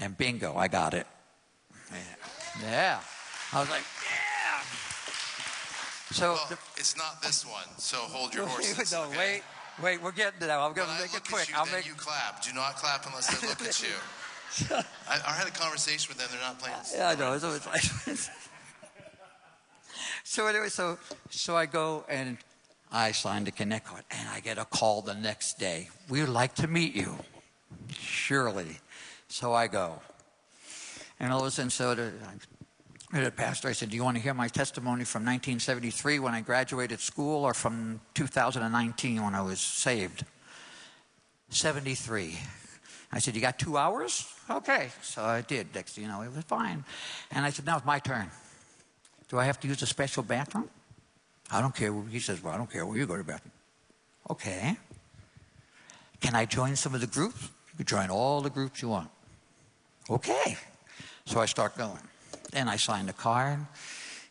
[0.00, 1.06] And bingo, I got it.
[2.62, 3.00] Yeah.
[3.52, 4.60] I was like, yeah.
[6.10, 7.64] So well, the, it's not this one.
[7.78, 8.92] So hold your horses.
[8.92, 9.18] no, okay?
[9.18, 9.42] wait.
[9.82, 10.58] Wait, we're getting to that.
[10.58, 11.50] I'm going to make it quick.
[11.50, 12.42] You, I'll make you clap.
[12.42, 13.88] Do not clap unless they look at you.
[15.08, 16.28] I, I, had a conversation with them.
[16.30, 16.76] They're not playing.
[16.94, 17.34] Yeah, I know.
[17.34, 17.82] It's always like.
[20.26, 20.98] So anyway, so
[21.30, 22.36] so I go and
[22.90, 25.88] I signed a connect card, and I get a call the next day.
[26.08, 27.16] We would like to meet you.
[27.92, 28.78] Surely.
[29.28, 30.00] So I go,
[31.20, 32.12] and all of a sudden, so the,
[33.12, 36.40] the pastor, I said, Do you want to hear my testimony from 1973 when I
[36.40, 40.24] graduated school or from 2019 when I was saved?
[41.50, 42.36] 73.
[43.12, 44.28] I said, You got two hours?
[44.50, 44.90] Okay.
[45.02, 45.72] So I did.
[45.72, 46.84] Next you know, it was fine.
[47.30, 48.30] And I said, Now it's my turn.
[49.28, 50.68] Do I have to use a special bathroom?
[51.50, 51.92] I don't care.
[52.10, 53.52] He says, Well, I don't care where you go to the bathroom.
[54.30, 54.76] Okay.
[56.20, 57.42] Can I join some of the groups?
[57.42, 59.10] You can join all the groups you want.
[60.08, 60.56] Okay.
[61.24, 61.98] So I start going.
[62.52, 63.58] And I sign the card,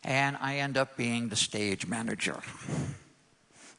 [0.02, 2.40] and I end up being the stage manager.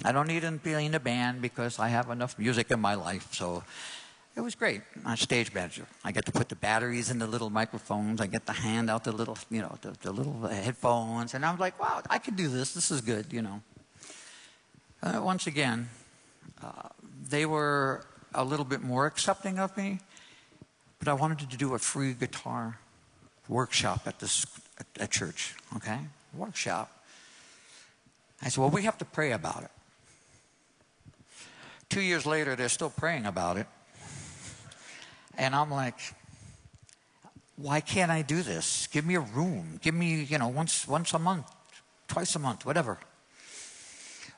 [0.05, 2.93] I don't need to be in a band because I have enough music in my
[2.93, 3.63] life, so
[4.37, 4.81] it was great.
[5.03, 5.87] I'm a stage manager.
[6.03, 8.21] I get to put the batteries in the little microphones.
[8.21, 11.57] I get to hand out the little, you know, the, the little headphones, and I'm
[11.57, 12.75] like, wow, I can do this.
[12.75, 13.61] This is good, you know.
[15.01, 15.89] Uh, once again,
[16.63, 16.89] uh,
[17.27, 19.99] they were a little bit more accepting of me,
[20.99, 22.77] but I wanted to do a free guitar
[23.49, 24.45] workshop at this
[24.99, 25.55] at church.
[25.77, 25.97] Okay,
[26.35, 26.91] workshop.
[28.43, 29.71] I said, well, we have to pray about it.
[31.89, 33.65] Two years later, they're still praying about it.
[35.37, 35.99] And I'm like,
[37.55, 38.87] why can't I do this?
[38.87, 39.79] Give me a room.
[39.81, 41.45] Give me, you know, once once a month,
[42.07, 42.97] twice a month, whatever.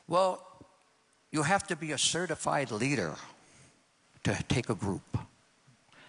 [0.08, 0.46] Well,
[1.30, 3.14] you have to be a certified leader
[4.24, 5.18] to take a group.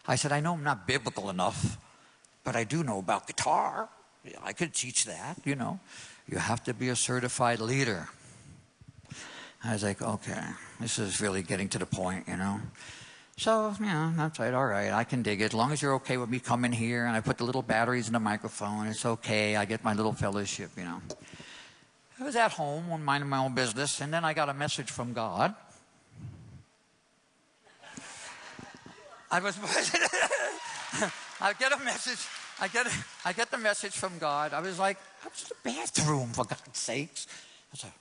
[0.07, 1.77] I said, I know I'm not biblical enough,
[2.43, 3.89] but I do know about guitar.
[4.43, 5.79] I could teach that, you know.
[6.27, 8.09] You have to be a certified leader.
[9.63, 10.41] I was like, okay,
[10.79, 12.59] this is really getting to the point, you know.
[13.37, 15.45] So, know, that's right, all right, I can dig it.
[15.45, 18.07] As long as you're okay with me coming here and I put the little batteries
[18.07, 19.55] in the microphone, it's okay.
[19.55, 21.01] I get my little fellowship, you know.
[22.19, 25.13] I was at home, minding my own business, and then I got a message from
[25.13, 25.55] God.
[29.31, 29.57] I was,
[31.41, 32.27] I get a message.
[32.59, 32.85] I get,
[33.25, 34.53] I get the message from God.
[34.53, 37.25] I was like, I was in the bathroom, for God's sakes.
[37.73, 37.91] I said,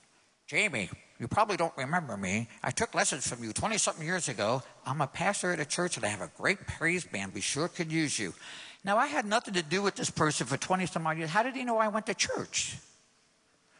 [0.45, 0.89] Jami,
[1.21, 2.49] you probably don't remember me.
[2.63, 4.63] I took lessons from you 20 something years ago.
[4.87, 7.35] I'm a pastor at a church and I have a great praise band.
[7.35, 8.33] We sure could use you.
[8.83, 11.29] Now, I had nothing to do with this person for 20 some odd years.
[11.29, 12.75] How did he know I went to church?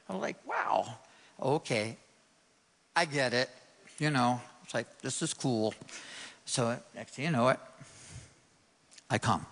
[0.08, 0.86] I'm like, wow,
[1.42, 1.98] okay,
[2.96, 3.50] I get it.
[3.98, 5.74] You know, it's like, this is cool.
[6.46, 7.60] So, next thing you know it,
[9.10, 9.48] I come.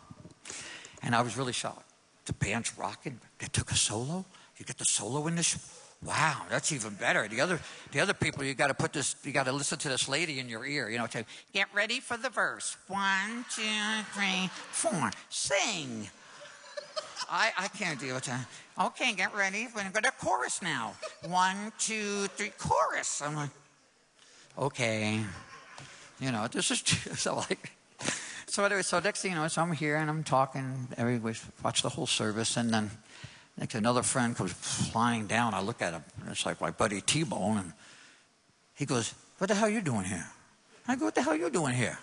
[1.02, 1.90] And I was really shocked.
[2.26, 3.20] The band's rocking.
[3.40, 4.26] They took a solo.
[4.58, 5.58] You get the solo in this.
[6.02, 7.28] Wow, that's even better.
[7.28, 7.60] The other,
[7.92, 9.18] the other people, you got to put this.
[9.24, 10.90] You got to listen to this lady in your ear.
[10.90, 12.78] You know, to get ready for the verse.
[12.88, 13.62] One, two,
[14.14, 15.12] three, four.
[15.30, 16.10] Sing.
[17.30, 18.46] I, I can't deal with that.
[18.80, 19.68] Okay, get ready.
[19.68, 20.94] We're going to go to chorus now.
[21.28, 23.22] One, two, three, chorus.
[23.22, 23.50] I'm like,
[24.58, 25.20] okay.
[26.22, 26.80] You know, this is
[27.20, 27.74] so like.
[28.48, 30.88] So anyway, so next thing you know, so I'm here and I'm talking.
[30.98, 32.90] Everybody watch the whole service, and then
[33.60, 35.54] next another friend comes flying down.
[35.54, 36.04] I look at him.
[36.28, 37.74] It's like my buddy T-Bone, and
[38.74, 40.26] he goes, "What the hell are you doing here?"
[40.88, 42.00] I go, "What the hell are you doing here?"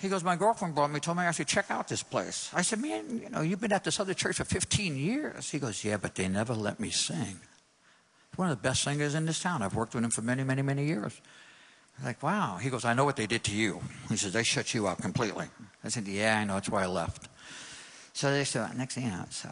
[0.00, 2.50] He goes, My girlfriend brought me, told me I should check out this place.
[2.54, 5.50] I said, Man, you know, you've been at this other church for 15 years.
[5.50, 7.38] He goes, Yeah, but they never let me sing.
[8.36, 9.60] One of the best singers in this town.
[9.60, 11.20] I've worked with him for many, many, many years.
[11.98, 12.56] I'm like, wow.
[12.56, 13.80] He goes, I know what they did to you.
[14.08, 15.48] He says, They shut you out completely.
[15.84, 16.54] I said, Yeah, I know.
[16.54, 17.28] That's why I left.
[18.20, 19.48] So they said, Next thing you know, so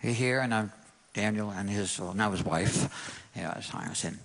[0.00, 0.72] he here, and I'm
[1.14, 3.30] Daniel and his, well, now his wife.
[3.36, 4.18] Yeah, I said,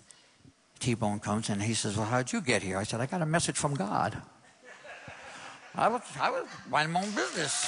[0.80, 2.80] T Bone comes and he says, Well, how'd you get here?
[2.80, 4.20] I said, I got a message from God.
[5.76, 7.66] I was, I was minding my own business.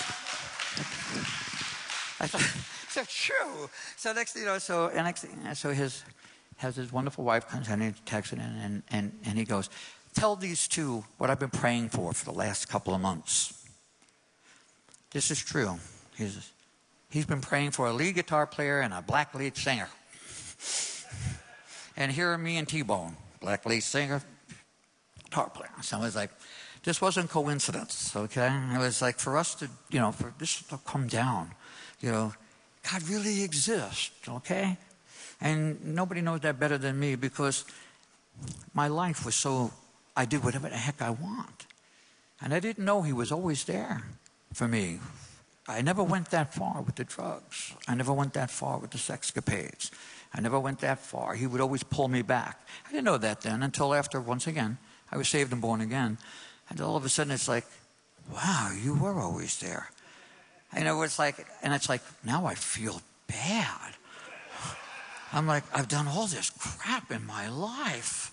[2.19, 2.41] I thought,
[2.89, 3.69] so true.
[3.97, 6.03] So next, you know, so and next, so his
[6.55, 9.69] has his wonderful wife comes in and he texts in and, and, and he goes,
[10.15, 13.57] tell these two what I've been praying for for the last couple of months.
[15.12, 15.80] This is true.
[16.18, 16.51] He's,
[17.10, 19.89] he's been praying for a lead guitar player and a black lead singer.
[21.95, 24.22] And here are me and T-Bone, black lead singer,
[25.24, 25.72] guitar player.
[25.82, 26.32] So I was like,
[26.84, 28.51] this wasn't coincidence, okay?
[28.74, 31.51] It was like for us to, you know, for this to come down,
[31.99, 32.34] you know,
[32.89, 34.78] God really exists, okay?
[35.41, 37.66] And nobody knows that better than me because
[38.74, 39.72] my life was so,
[40.16, 41.66] I did whatever the heck I want.
[42.41, 44.03] And I didn't know He was always there
[44.54, 45.00] for me.
[45.68, 47.74] I never went that far with the drugs.
[47.88, 49.91] I never went that far with the sexcapades.
[50.34, 51.36] I never went that far.
[51.36, 52.66] He would always pull me back.
[52.88, 54.78] I didn't know that then until after, once again,
[55.12, 56.18] I was saved and born again.
[56.70, 57.66] And all of a sudden it's like,
[58.34, 59.89] wow, you were always there.
[60.74, 63.93] And it was like, and it's like, now I feel bad.
[65.34, 68.32] I'm like, I've done all this crap in my life.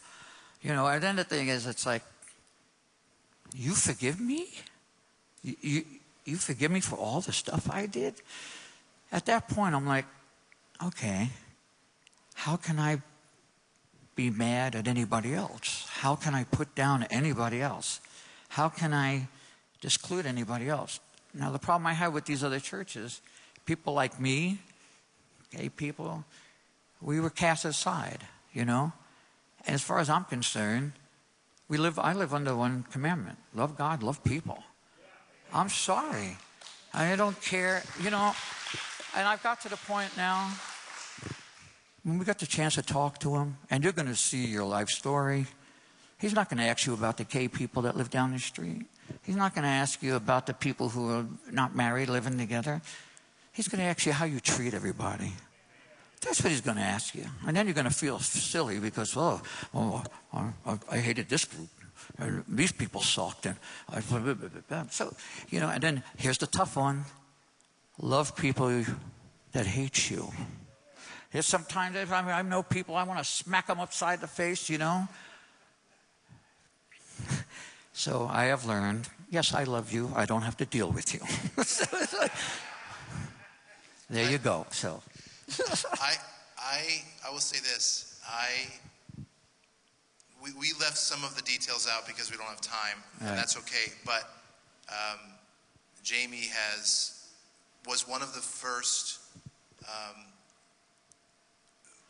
[0.63, 2.03] You know, and then the thing is, it's like,
[3.55, 4.49] you forgive me?
[5.43, 5.85] You, you,
[6.25, 8.15] you forgive me for all the stuff I did?
[9.13, 10.07] At that point, I'm like,
[10.83, 11.29] okay,
[12.35, 13.03] how can I
[14.17, 15.87] be mad at anybody else?
[15.91, 18.01] How can I put down anybody else?
[18.49, 19.29] How can I
[19.81, 21.01] disclude anybody else?
[21.33, 23.21] Now, the problem I have with these other churches,
[23.67, 24.59] people like me,
[25.51, 26.25] gay people,
[27.01, 28.93] we were cast aside, you know?
[29.67, 30.93] And as far as I'm concerned,
[31.69, 34.63] we live, I live under one commandment love God, love people.
[35.55, 36.37] I'm sorry.
[36.93, 38.35] I don't care, you know.
[39.17, 40.51] And I've got to the point now
[42.03, 44.65] when we got the chance to talk to him, and you're going to see your
[44.65, 45.47] life story.
[46.19, 48.87] He's not going to ask you about the gay people that live down the street.
[49.23, 52.83] He's not going to ask you about the people who are not married, living together.
[53.53, 55.33] He's going to ask you how you treat everybody.
[56.21, 57.27] That's what he's going to ask you.
[57.47, 59.41] And then you're going to feel silly because, oh,
[59.73, 60.03] oh
[60.33, 61.69] I, I hated this group.
[62.19, 63.47] Uh, these people sucked.
[63.47, 63.57] And
[63.89, 64.01] I,
[64.91, 65.15] so,
[65.51, 67.05] you know, and then here's the tough one
[68.01, 68.85] love people
[69.53, 70.33] that hate you.
[71.33, 74.69] There's sometimes I, mean, I know people, I want to smack them upside the face,
[74.69, 75.09] you know.
[77.97, 80.11] So I have learned, yes, I love you.
[80.17, 81.21] I don't have to deal with you.
[84.11, 84.67] there you go.
[84.71, 85.01] So
[86.01, 86.15] I,
[86.59, 88.21] I, I will say this.
[88.29, 88.67] I,
[90.45, 93.31] we, we left some of the details out because we don't have time, Right.
[93.31, 93.93] and that's okay.
[94.05, 94.29] But
[94.91, 95.19] um,
[96.03, 97.11] Jami has
[97.89, 99.19] was one of the first,
[99.85, 100.25] um,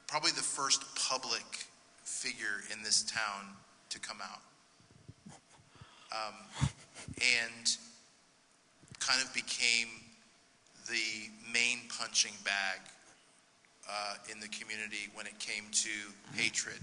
[0.06, 1.66] probably the first public
[2.04, 3.56] figure in this town
[3.90, 4.40] to come out,
[6.12, 6.34] um,
[7.16, 7.76] and
[9.00, 9.88] kind of became
[10.88, 12.80] the main punching bag
[13.90, 15.90] uh, in the community when it came to
[16.34, 16.78] hatred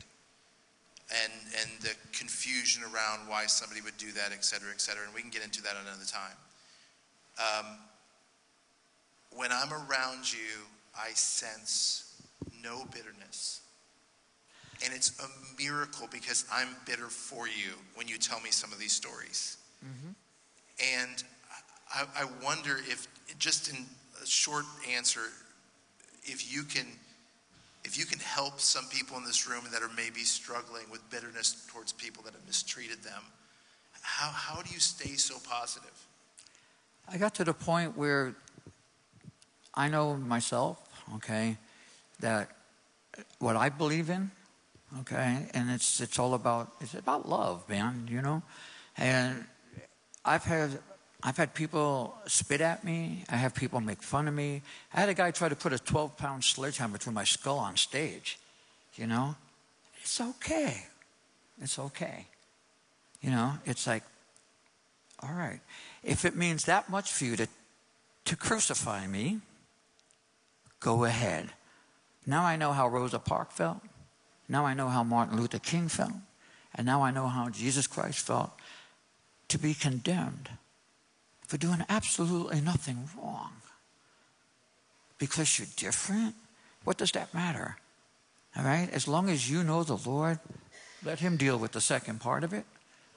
[1.23, 5.03] and and the confusion around why somebody would do that, et cetera, et cetera.
[5.05, 6.37] And we can get into that another time.
[7.39, 7.65] Um,
[9.35, 10.65] when I'm around you,
[10.97, 12.21] I sense
[12.63, 13.61] no bitterness.
[14.83, 18.79] And it's a miracle because I'm bitter for you when you tell me some of
[18.79, 19.57] these stories.
[20.97, 21.23] And
[21.93, 23.07] I, I wonder if,
[23.37, 23.85] just in
[24.21, 25.21] a short answer,
[26.23, 26.87] if you can
[27.83, 31.65] if you can help some people in this room that are maybe struggling with bitterness
[31.71, 33.23] towards people that have mistreated them,
[34.01, 36.07] how, how do you stay so positive?
[37.07, 38.35] I got to the point where
[39.73, 40.79] I know myself,
[41.15, 41.57] okay,
[42.19, 42.49] that
[43.39, 44.31] what I believe in,
[44.99, 48.43] okay, and it's it's all about it's about love, man, you know,
[48.97, 49.45] and
[50.23, 50.79] I've had
[51.23, 53.23] I've had people spit at me.
[53.29, 54.63] I have people make fun of me.
[54.93, 57.77] I had a guy try to put a 12 pound sledgehammer through my skull on
[57.77, 58.39] stage.
[58.95, 59.35] You know,
[60.01, 60.85] it's okay.
[61.61, 62.25] It's okay.
[63.21, 64.03] You know, it's like,
[65.21, 65.59] all right.
[66.03, 67.47] If it means that much for you to,
[68.25, 69.41] to crucify me,
[70.79, 71.51] go ahead.
[72.25, 73.81] Now I know how Rosa Parks felt.
[74.49, 76.13] Now I know how Martin Luther King felt.
[76.73, 78.51] And now I know how Jesus Christ felt
[79.49, 80.49] to be condemned
[81.51, 83.51] for doing absolutely nothing wrong.
[85.17, 86.33] Because you're different?
[86.85, 87.75] What does that matter?
[88.55, 88.89] All right?
[88.93, 90.39] As long as you know the Lord,
[91.03, 92.63] let Him deal with the second part of it.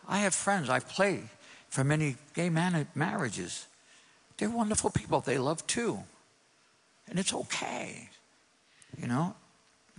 [0.09, 1.30] I have friends, I play
[1.68, 3.68] for many gay man- marriages.
[4.37, 5.20] They're wonderful people.
[5.20, 6.01] They love too.
[7.09, 8.09] And it's okay.
[9.01, 9.37] You know?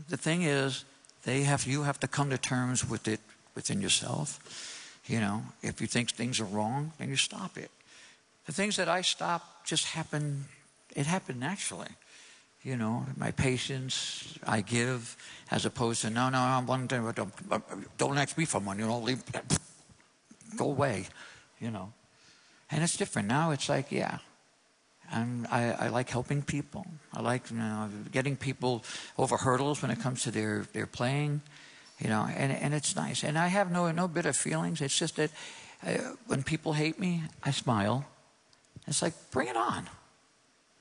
[0.09, 0.83] The thing is,
[1.23, 3.21] they have you have to come to terms with it
[3.55, 4.99] within yourself.
[5.07, 7.71] You know, if you think things are wrong, then you stop it.
[8.45, 10.45] The things that I stop just happen,
[10.95, 11.89] it happened naturally.
[12.63, 15.15] You know, my patience I give
[15.51, 17.33] as opposed to, no, no, I'm one thing, don't,
[17.97, 19.23] don't ask me for money, you know, leave,
[20.57, 21.05] go away,
[21.59, 21.93] you know.
[22.71, 23.27] And it's different.
[23.27, 24.17] Now it's like, yeah,
[25.11, 26.85] and I, I like helping people.
[27.13, 28.83] I like you know, getting people
[29.17, 31.41] over hurdles when it comes to their, their playing,
[31.99, 33.23] you know, and, and it's nice.
[33.23, 34.81] And I have no, no bitter feelings.
[34.81, 35.31] It's just that
[35.85, 38.05] uh, when people hate me, I smile.
[38.87, 39.89] It's like, bring it on.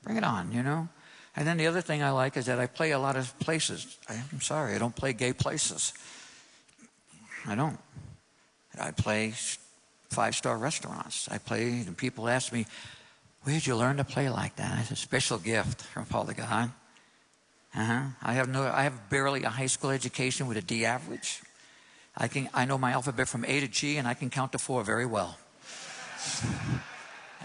[0.03, 0.87] Bring it on, you know?
[1.35, 3.97] And then the other thing I like is that I play a lot of places.
[4.07, 5.93] I'm sorry, I don't play gay places.
[7.45, 7.77] I don't.
[8.79, 9.33] I play
[10.09, 11.27] five star restaurants.
[11.29, 12.65] I play, and people ask me,
[13.43, 14.79] Where'd you learn to play like that?
[14.79, 16.71] It's a special gift from Father God.
[17.75, 18.01] Uh-huh.
[18.23, 21.43] I have no, I have barely a high school education with a D average.
[22.17, 24.57] I can, I know my alphabet from A to G, and I can count to
[24.57, 25.37] four very well.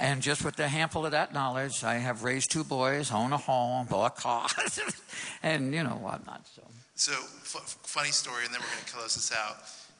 [0.00, 3.36] And just with a handful of that knowledge, I have raised two boys, own a
[3.36, 4.48] home, bought a car,
[5.42, 6.46] and you know whatnot.
[6.48, 6.62] So
[6.94, 9.58] So, f- funny story, and then we're going to close this out.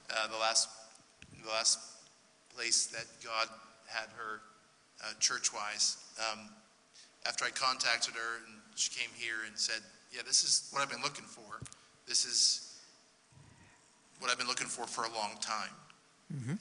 [0.09, 0.70] Uh, the last,
[1.44, 1.78] the last
[2.57, 3.48] place that God
[3.86, 4.40] had her
[5.05, 5.98] uh, church-wise,
[6.32, 6.48] um,
[7.26, 9.82] after I contacted her and she came here and said,
[10.14, 11.61] "Yeah, this is what I've been looking for.
[12.07, 12.80] This is
[14.18, 15.74] what I've been looking for for a long time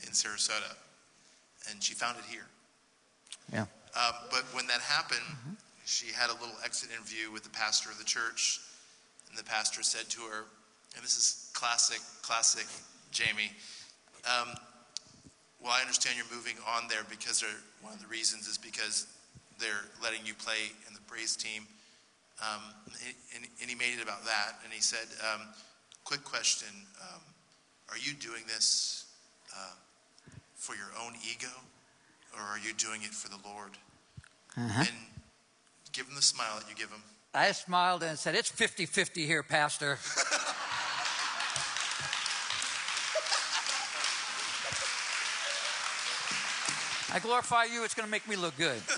[0.04, 0.76] in Sarasota,"
[1.72, 2.48] and she found it here.
[3.52, 5.26] Yeah, Um, but when that happened,
[5.86, 8.60] she had a little exit interview with the pastor of the church,
[9.30, 10.46] and the pastor said to her,
[10.96, 12.66] and this is classic, classic
[13.12, 13.52] Jami.
[14.26, 14.54] Um,
[15.62, 17.44] well, I understand you're moving on there because
[17.82, 19.08] one of the reasons is because
[19.60, 21.64] they're letting you play in the praise team.
[22.42, 22.62] Um,
[23.36, 25.42] and, and he made it about that, and he said, um,
[26.06, 26.70] "Quick question:
[27.02, 27.20] um,
[27.90, 29.06] Are you doing this
[29.54, 29.74] uh,
[30.56, 31.52] for your own ego,
[32.36, 33.72] or are you doing it for the Lord?"
[34.58, 34.80] Uh-huh.
[34.80, 34.90] And
[35.92, 37.04] give him the smile that you give him.
[37.34, 39.98] I smiled and said, "It's 50-50 here, Pastor."
[47.12, 47.84] I glorify you.
[47.84, 48.80] It's going to make me look good.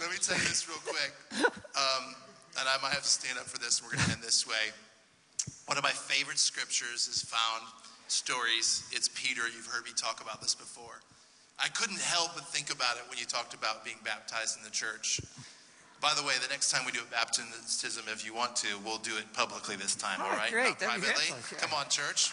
[0.00, 2.14] Let me tell you this real quick, um,
[2.60, 3.82] and I might have to stand up for this.
[3.82, 4.72] We're going to end this way.
[5.64, 7.64] One of my favorite scriptures is found
[8.08, 8.86] stories.
[8.92, 9.48] It's Peter.
[9.48, 11.00] You've heard me talk about this before.
[11.58, 14.70] I couldn't help but think about it when you talked about being baptized in the
[14.70, 15.20] church.
[16.00, 18.98] By the way, the next time we do a baptism, if you want to, we'll
[18.98, 20.20] do it publicly this time.
[20.20, 20.64] All All right, right, great.
[20.68, 21.24] Not That'd privately.
[21.32, 21.58] excellent, yeah.
[21.58, 22.32] Come on, church.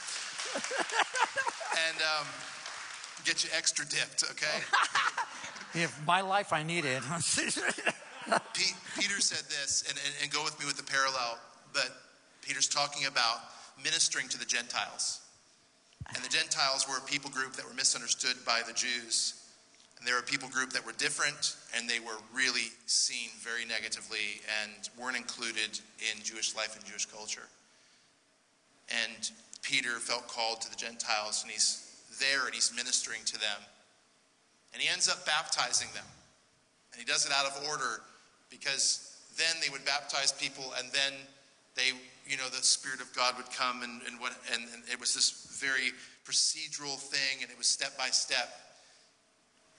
[1.88, 2.28] and um,
[3.24, 4.60] get you extra dipped, okay?
[5.76, 7.02] If my life I need it.
[8.54, 11.40] Pe- Peter said this, and, and, and go with me with the parallel,
[11.74, 11.90] but
[12.44, 13.40] Peter's talking about
[13.84, 15.22] ministering to the Gentiles.
[16.16, 19.40] And the Gentiles were a people group that were misunderstood by the Jews.
[19.98, 23.66] And they were a people group that were different, and they were really seen very
[23.66, 25.80] negatively and weren't included
[26.12, 27.48] in Jewish life and Jewish culture.
[28.90, 29.32] And
[29.62, 33.64] Peter felt called to the Gentiles, and he's there and he's ministering to them.
[34.74, 36.06] And he ends up baptizing them.
[36.92, 38.02] And he does it out of order
[38.50, 41.14] because then they would baptize people, and then
[41.76, 41.96] they,
[42.26, 45.14] you know, the Spirit of God would come, and, and, what, and, and it was
[45.14, 45.92] this very
[46.26, 48.50] procedural thing, and it was step by step.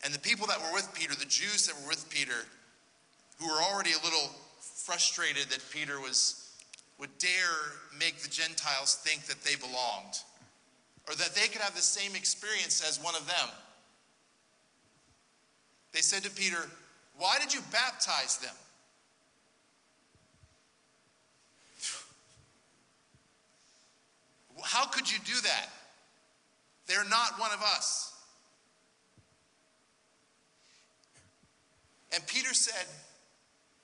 [0.05, 2.45] And the people that were with Peter, the Jews that were with Peter,
[3.39, 4.31] who were already a little
[4.61, 6.41] frustrated that Peter was
[6.99, 10.23] would dare make the Gentiles think that they belonged
[11.09, 13.49] or that they could have the same experience as one of them.
[15.93, 16.69] They said to Peter,
[17.19, 18.55] Why did you baptize them?
[24.75, 25.69] How could you do that?
[26.89, 28.13] They're not one of us.
[32.13, 32.85] And Peter said,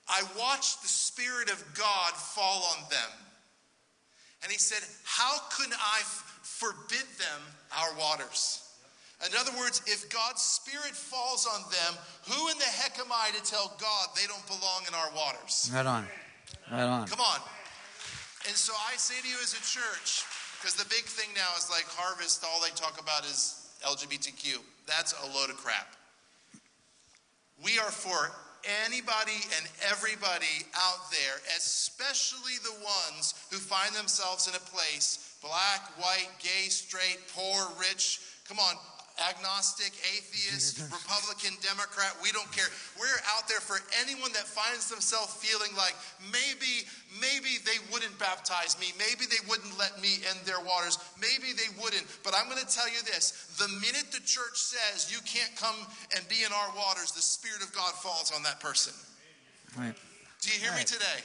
[0.09, 3.09] I watched the Spirit of God fall on them.
[4.43, 7.41] And he said, How could I f- forbid them
[7.79, 8.67] our waters?
[9.25, 13.29] In other words, if God's Spirit falls on them, who in the heck am I
[13.37, 15.71] to tell God they don't belong in our waters?
[15.73, 16.05] right on.
[16.69, 17.07] Right on.
[17.07, 17.39] Come on.
[18.45, 20.25] And so I say to you as a church,
[20.61, 24.61] because the big thing now is like harvest, all they talk about is LGBTQ.
[24.85, 25.97] That's a load of crap.
[27.65, 28.29] We are for
[28.85, 35.89] anybody and everybody out there, especially the ones who find themselves in a place black,
[35.97, 38.21] white, gay, straight, poor, rich.
[38.47, 38.75] Come on,
[39.29, 42.67] agnostic, atheist, Republican, Democrat, we don't care.
[42.97, 45.93] We're out there for anyone that finds themselves feeling like
[46.33, 46.89] maybe,
[47.21, 48.91] maybe they wouldn't baptize me.
[48.97, 50.97] Maybe they wouldn't let me in their waters.
[51.21, 52.05] Maybe they wouldn't.
[52.25, 55.77] But I'm going to tell you this the minute the church says you can't come
[56.15, 58.93] and be in our waters, the Spirit of God falls on that person.
[59.77, 59.95] Right.
[60.41, 61.21] Do you hear me today?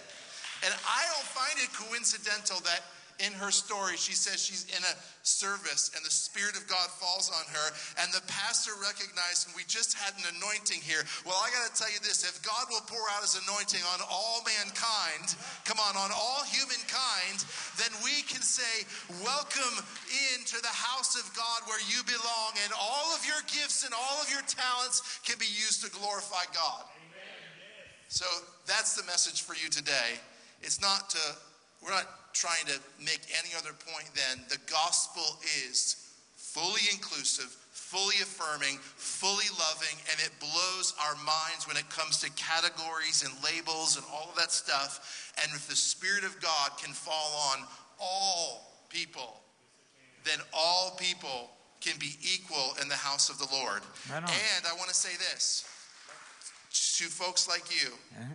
[0.65, 2.81] And I don't find it coincidental that
[3.19, 4.95] in her story, she says she's in a
[5.25, 7.67] service and the Spirit of God falls on her,
[8.03, 11.03] and the pastor recognized, and we just had an anointing here.
[11.25, 14.05] Well, I got to tell you this if God will pour out his anointing on
[14.07, 17.43] all mankind, come on, on all humankind,
[17.81, 18.87] then we can say,
[19.25, 19.83] Welcome
[20.37, 24.21] into the house of God where you belong, and all of your gifts and all
[24.21, 26.85] of your talents can be used to glorify God.
[28.09, 28.25] So
[28.67, 30.21] that's the message for you today.
[30.63, 31.19] It's not to,
[31.83, 35.25] we're not trying to make any other point than the gospel
[35.67, 36.07] is
[36.37, 42.31] fully inclusive, fully affirming, fully loving, and it blows our minds when it comes to
[42.33, 45.33] categories and labels and all of that stuff.
[45.43, 47.67] And if the Spirit of God can fall on
[48.01, 49.41] all people,
[50.25, 51.51] then all people
[51.81, 53.83] can be equal in the house of the Lord.
[54.11, 54.19] Right.
[54.19, 55.65] And I want to say this
[56.99, 57.91] to folks like you.
[58.19, 58.35] Uh-huh.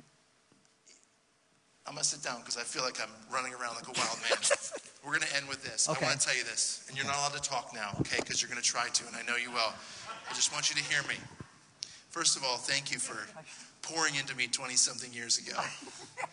[1.87, 4.17] I'm going to sit down because I feel like I'm running around like a wild
[4.21, 4.37] man.
[5.03, 5.89] We're going to end with this.
[5.89, 6.05] Okay.
[6.05, 8.17] I want to tell you this, and you're not allowed to talk now, okay?
[8.19, 9.73] Because you're going to try to, and I know you will.
[10.29, 11.15] I just want you to hear me.
[12.09, 13.17] First of all, thank you for
[13.81, 15.59] pouring into me 20 something years ago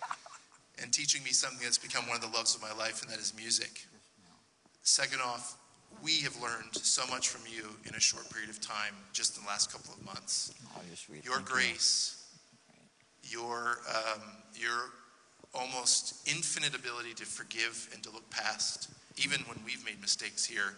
[0.82, 3.18] and teaching me something that's become one of the loves of my life, and that
[3.18, 3.86] is music.
[4.82, 5.56] Second off,
[6.02, 9.44] we have learned so much from you in a short period of time, just in
[9.44, 10.82] the last couple of months Oh,
[11.24, 12.24] your grace,
[13.22, 14.22] your um,
[14.54, 14.92] your
[15.54, 20.74] almost infinite ability to forgive and to look past, even when we've made mistakes here,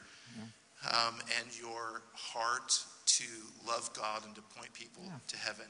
[0.88, 3.24] um, and your heart to
[3.66, 5.66] love God and to point people to heaven.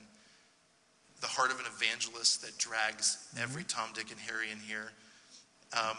[1.21, 4.93] The heart of an evangelist that drags every Tom, Dick, and Harry in here.
[5.73, 5.97] Um,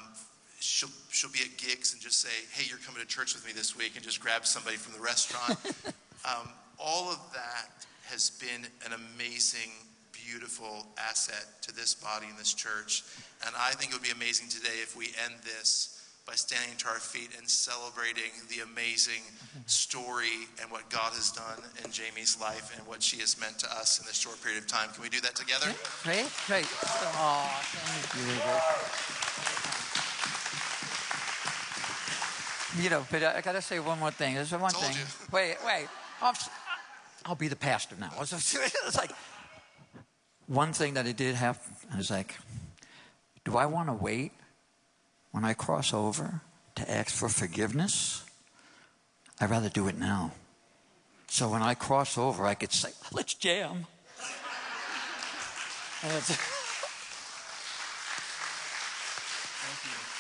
[0.60, 3.54] she'll she'll be at gigs and just say, "Hey, you're coming to church with me
[3.54, 5.60] this week," and just grab somebody from the restaurant.
[6.26, 6.50] um,
[6.80, 9.72] all of that has been an amazing,
[10.32, 13.04] beautiful asset to this body and this church.
[13.46, 16.88] And I think it would be amazing today if we end this by standing to
[16.88, 19.24] our feet and celebrating the amazing
[19.66, 23.68] story and what God has done in Jami's life and what she has meant to
[23.76, 24.88] us in this short period of time.
[24.94, 25.68] Can we do that together?
[26.04, 26.68] Great, great.
[27.20, 28.16] Oh, thank
[32.78, 32.84] you.
[32.84, 34.36] You know, but I got to say one more thing.
[34.36, 34.96] There's one Told thing.
[34.96, 35.04] you.
[35.34, 35.88] Wait, wait.
[36.24, 36.50] S-
[37.26, 38.12] I'll be the pastor now.
[38.22, 39.12] It's like
[40.48, 41.60] one thing that I did have
[41.98, 42.36] is like,
[43.46, 44.32] do I want to wait
[45.32, 46.42] when I cross over
[46.76, 48.24] to ask for forgiveness,
[49.40, 50.32] I'd rather do it now.
[51.28, 53.86] So when I cross over, I could say, let's jam.
[56.04, 56.58] And it's-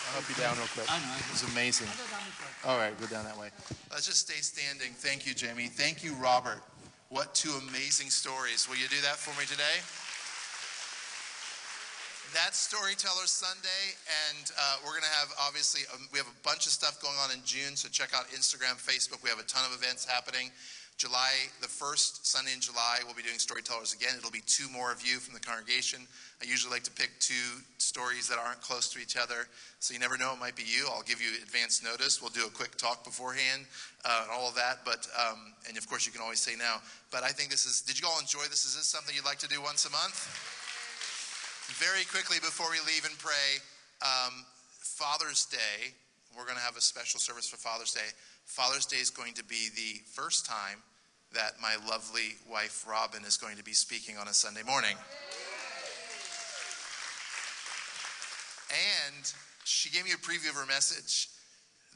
[0.07, 0.85] I'll help you down real quick.
[0.91, 1.15] I know.
[1.17, 1.87] It was amazing.
[2.65, 3.49] All right, go down that way.
[3.89, 4.91] Let's just stay standing.
[4.93, 5.67] Thank you, Jami.
[5.67, 6.61] Thank you, Robert.
[7.09, 8.67] What two amazing stories.
[8.69, 9.79] Will you do that for me today?
[12.33, 16.63] That's Storyteller Sunday, and uh, we're going to have obviously um, we have a bunch
[16.65, 17.75] of stuff going on in June.
[17.75, 19.19] So check out Instagram, Facebook.
[19.19, 20.47] We have a ton of events happening.
[20.95, 24.15] July, the first Sunday in July, we'll be doing Storytellers again.
[24.17, 26.07] It'll be two more of you from the congregation.
[26.39, 29.99] I usually like to pick two stories that aren't close to each other, so you
[29.99, 30.87] never know it might be you.
[30.87, 32.21] I'll give you advance notice.
[32.21, 33.67] We'll do a quick talk beforehand,
[34.05, 34.85] uh, and all of that.
[34.85, 36.79] But um, and of course you can always say now.
[37.11, 37.81] But I think this is.
[37.81, 38.63] Did you all enjoy this?
[38.63, 40.60] Is this something you'd like to do once a month?
[41.79, 43.61] Very quickly before we leave and pray,
[44.01, 44.45] um,
[44.79, 45.93] Father's Day.
[46.35, 48.11] We're going to have a special service for Father's Day.
[48.45, 50.83] Father's Day is going to be the first time
[51.33, 54.95] that my lovely wife Robin is going to be speaking on a Sunday morning.
[58.69, 59.31] And
[59.63, 61.29] she gave me a preview of her message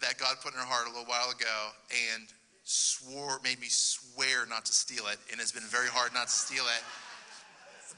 [0.01, 1.69] that God put in her heart a little while ago
[2.13, 2.28] and
[2.63, 5.19] swore, made me swear not to steal it.
[5.32, 6.84] And it's been very hard not to steal it.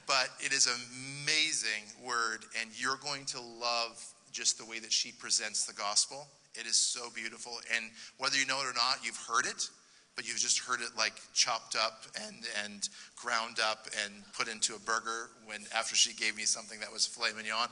[0.08, 4.02] But it is amazing word, and you're going to love
[4.32, 6.26] just the way that she presents the gospel.
[6.54, 7.52] It is so beautiful.
[7.76, 9.68] And whether you know it or not, you've heard it,
[10.16, 14.74] but you've just heard it like chopped up and, and ground up and put into
[14.74, 17.68] a burger when after she gave me something that was filet mignon.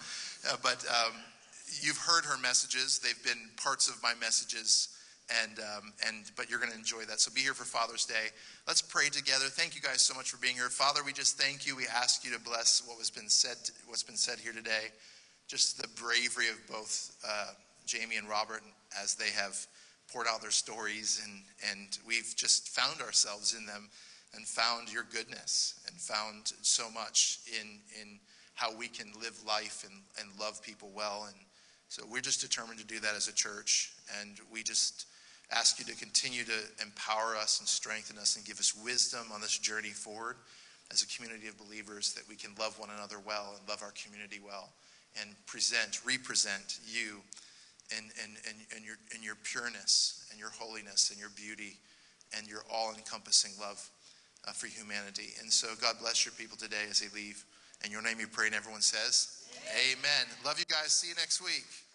[0.48, 1.14] Uh, but um,
[1.80, 3.00] you've heard her messages.
[3.00, 4.95] They've been parts of my messages.
[5.42, 7.20] And, um, and but you're going to enjoy that.
[7.20, 8.30] So be here for Father's Day.
[8.68, 9.46] Let's pray together.
[9.46, 11.02] Thank you guys so much for being here, Father.
[11.04, 11.74] We just thank you.
[11.74, 13.56] We ask you to bless what was been said.
[13.88, 14.92] What's been said here today.
[15.48, 17.52] Just the bravery of both uh,
[17.86, 18.62] Jami and Robert
[19.02, 19.66] as they have
[20.12, 23.88] poured out their stories, and, and we've just found ourselves in them
[24.34, 28.18] and found your goodness and found so much in, in
[28.54, 31.26] how we can live life and, and love people well.
[31.26, 31.36] And
[31.88, 35.06] so we're just determined to do that as a church, and we just
[35.50, 39.40] ask you to continue to empower us and strengthen us and give us wisdom on
[39.40, 40.36] this journey forward
[40.90, 43.92] as a community of believers that we can love one another well and love our
[43.92, 44.70] community well
[45.20, 47.20] and present, represent you
[47.96, 51.78] and, and, and, and, your, and your pureness and your holiness and your beauty
[52.36, 53.88] and your all encompassing love
[54.46, 55.34] uh, for humanity.
[55.40, 57.44] And so, God bless your people today as they leave.
[57.84, 59.98] In your name you pray, and everyone says, Amen.
[59.98, 60.36] Amen.
[60.44, 60.92] Love you guys.
[60.92, 61.85] See you next week.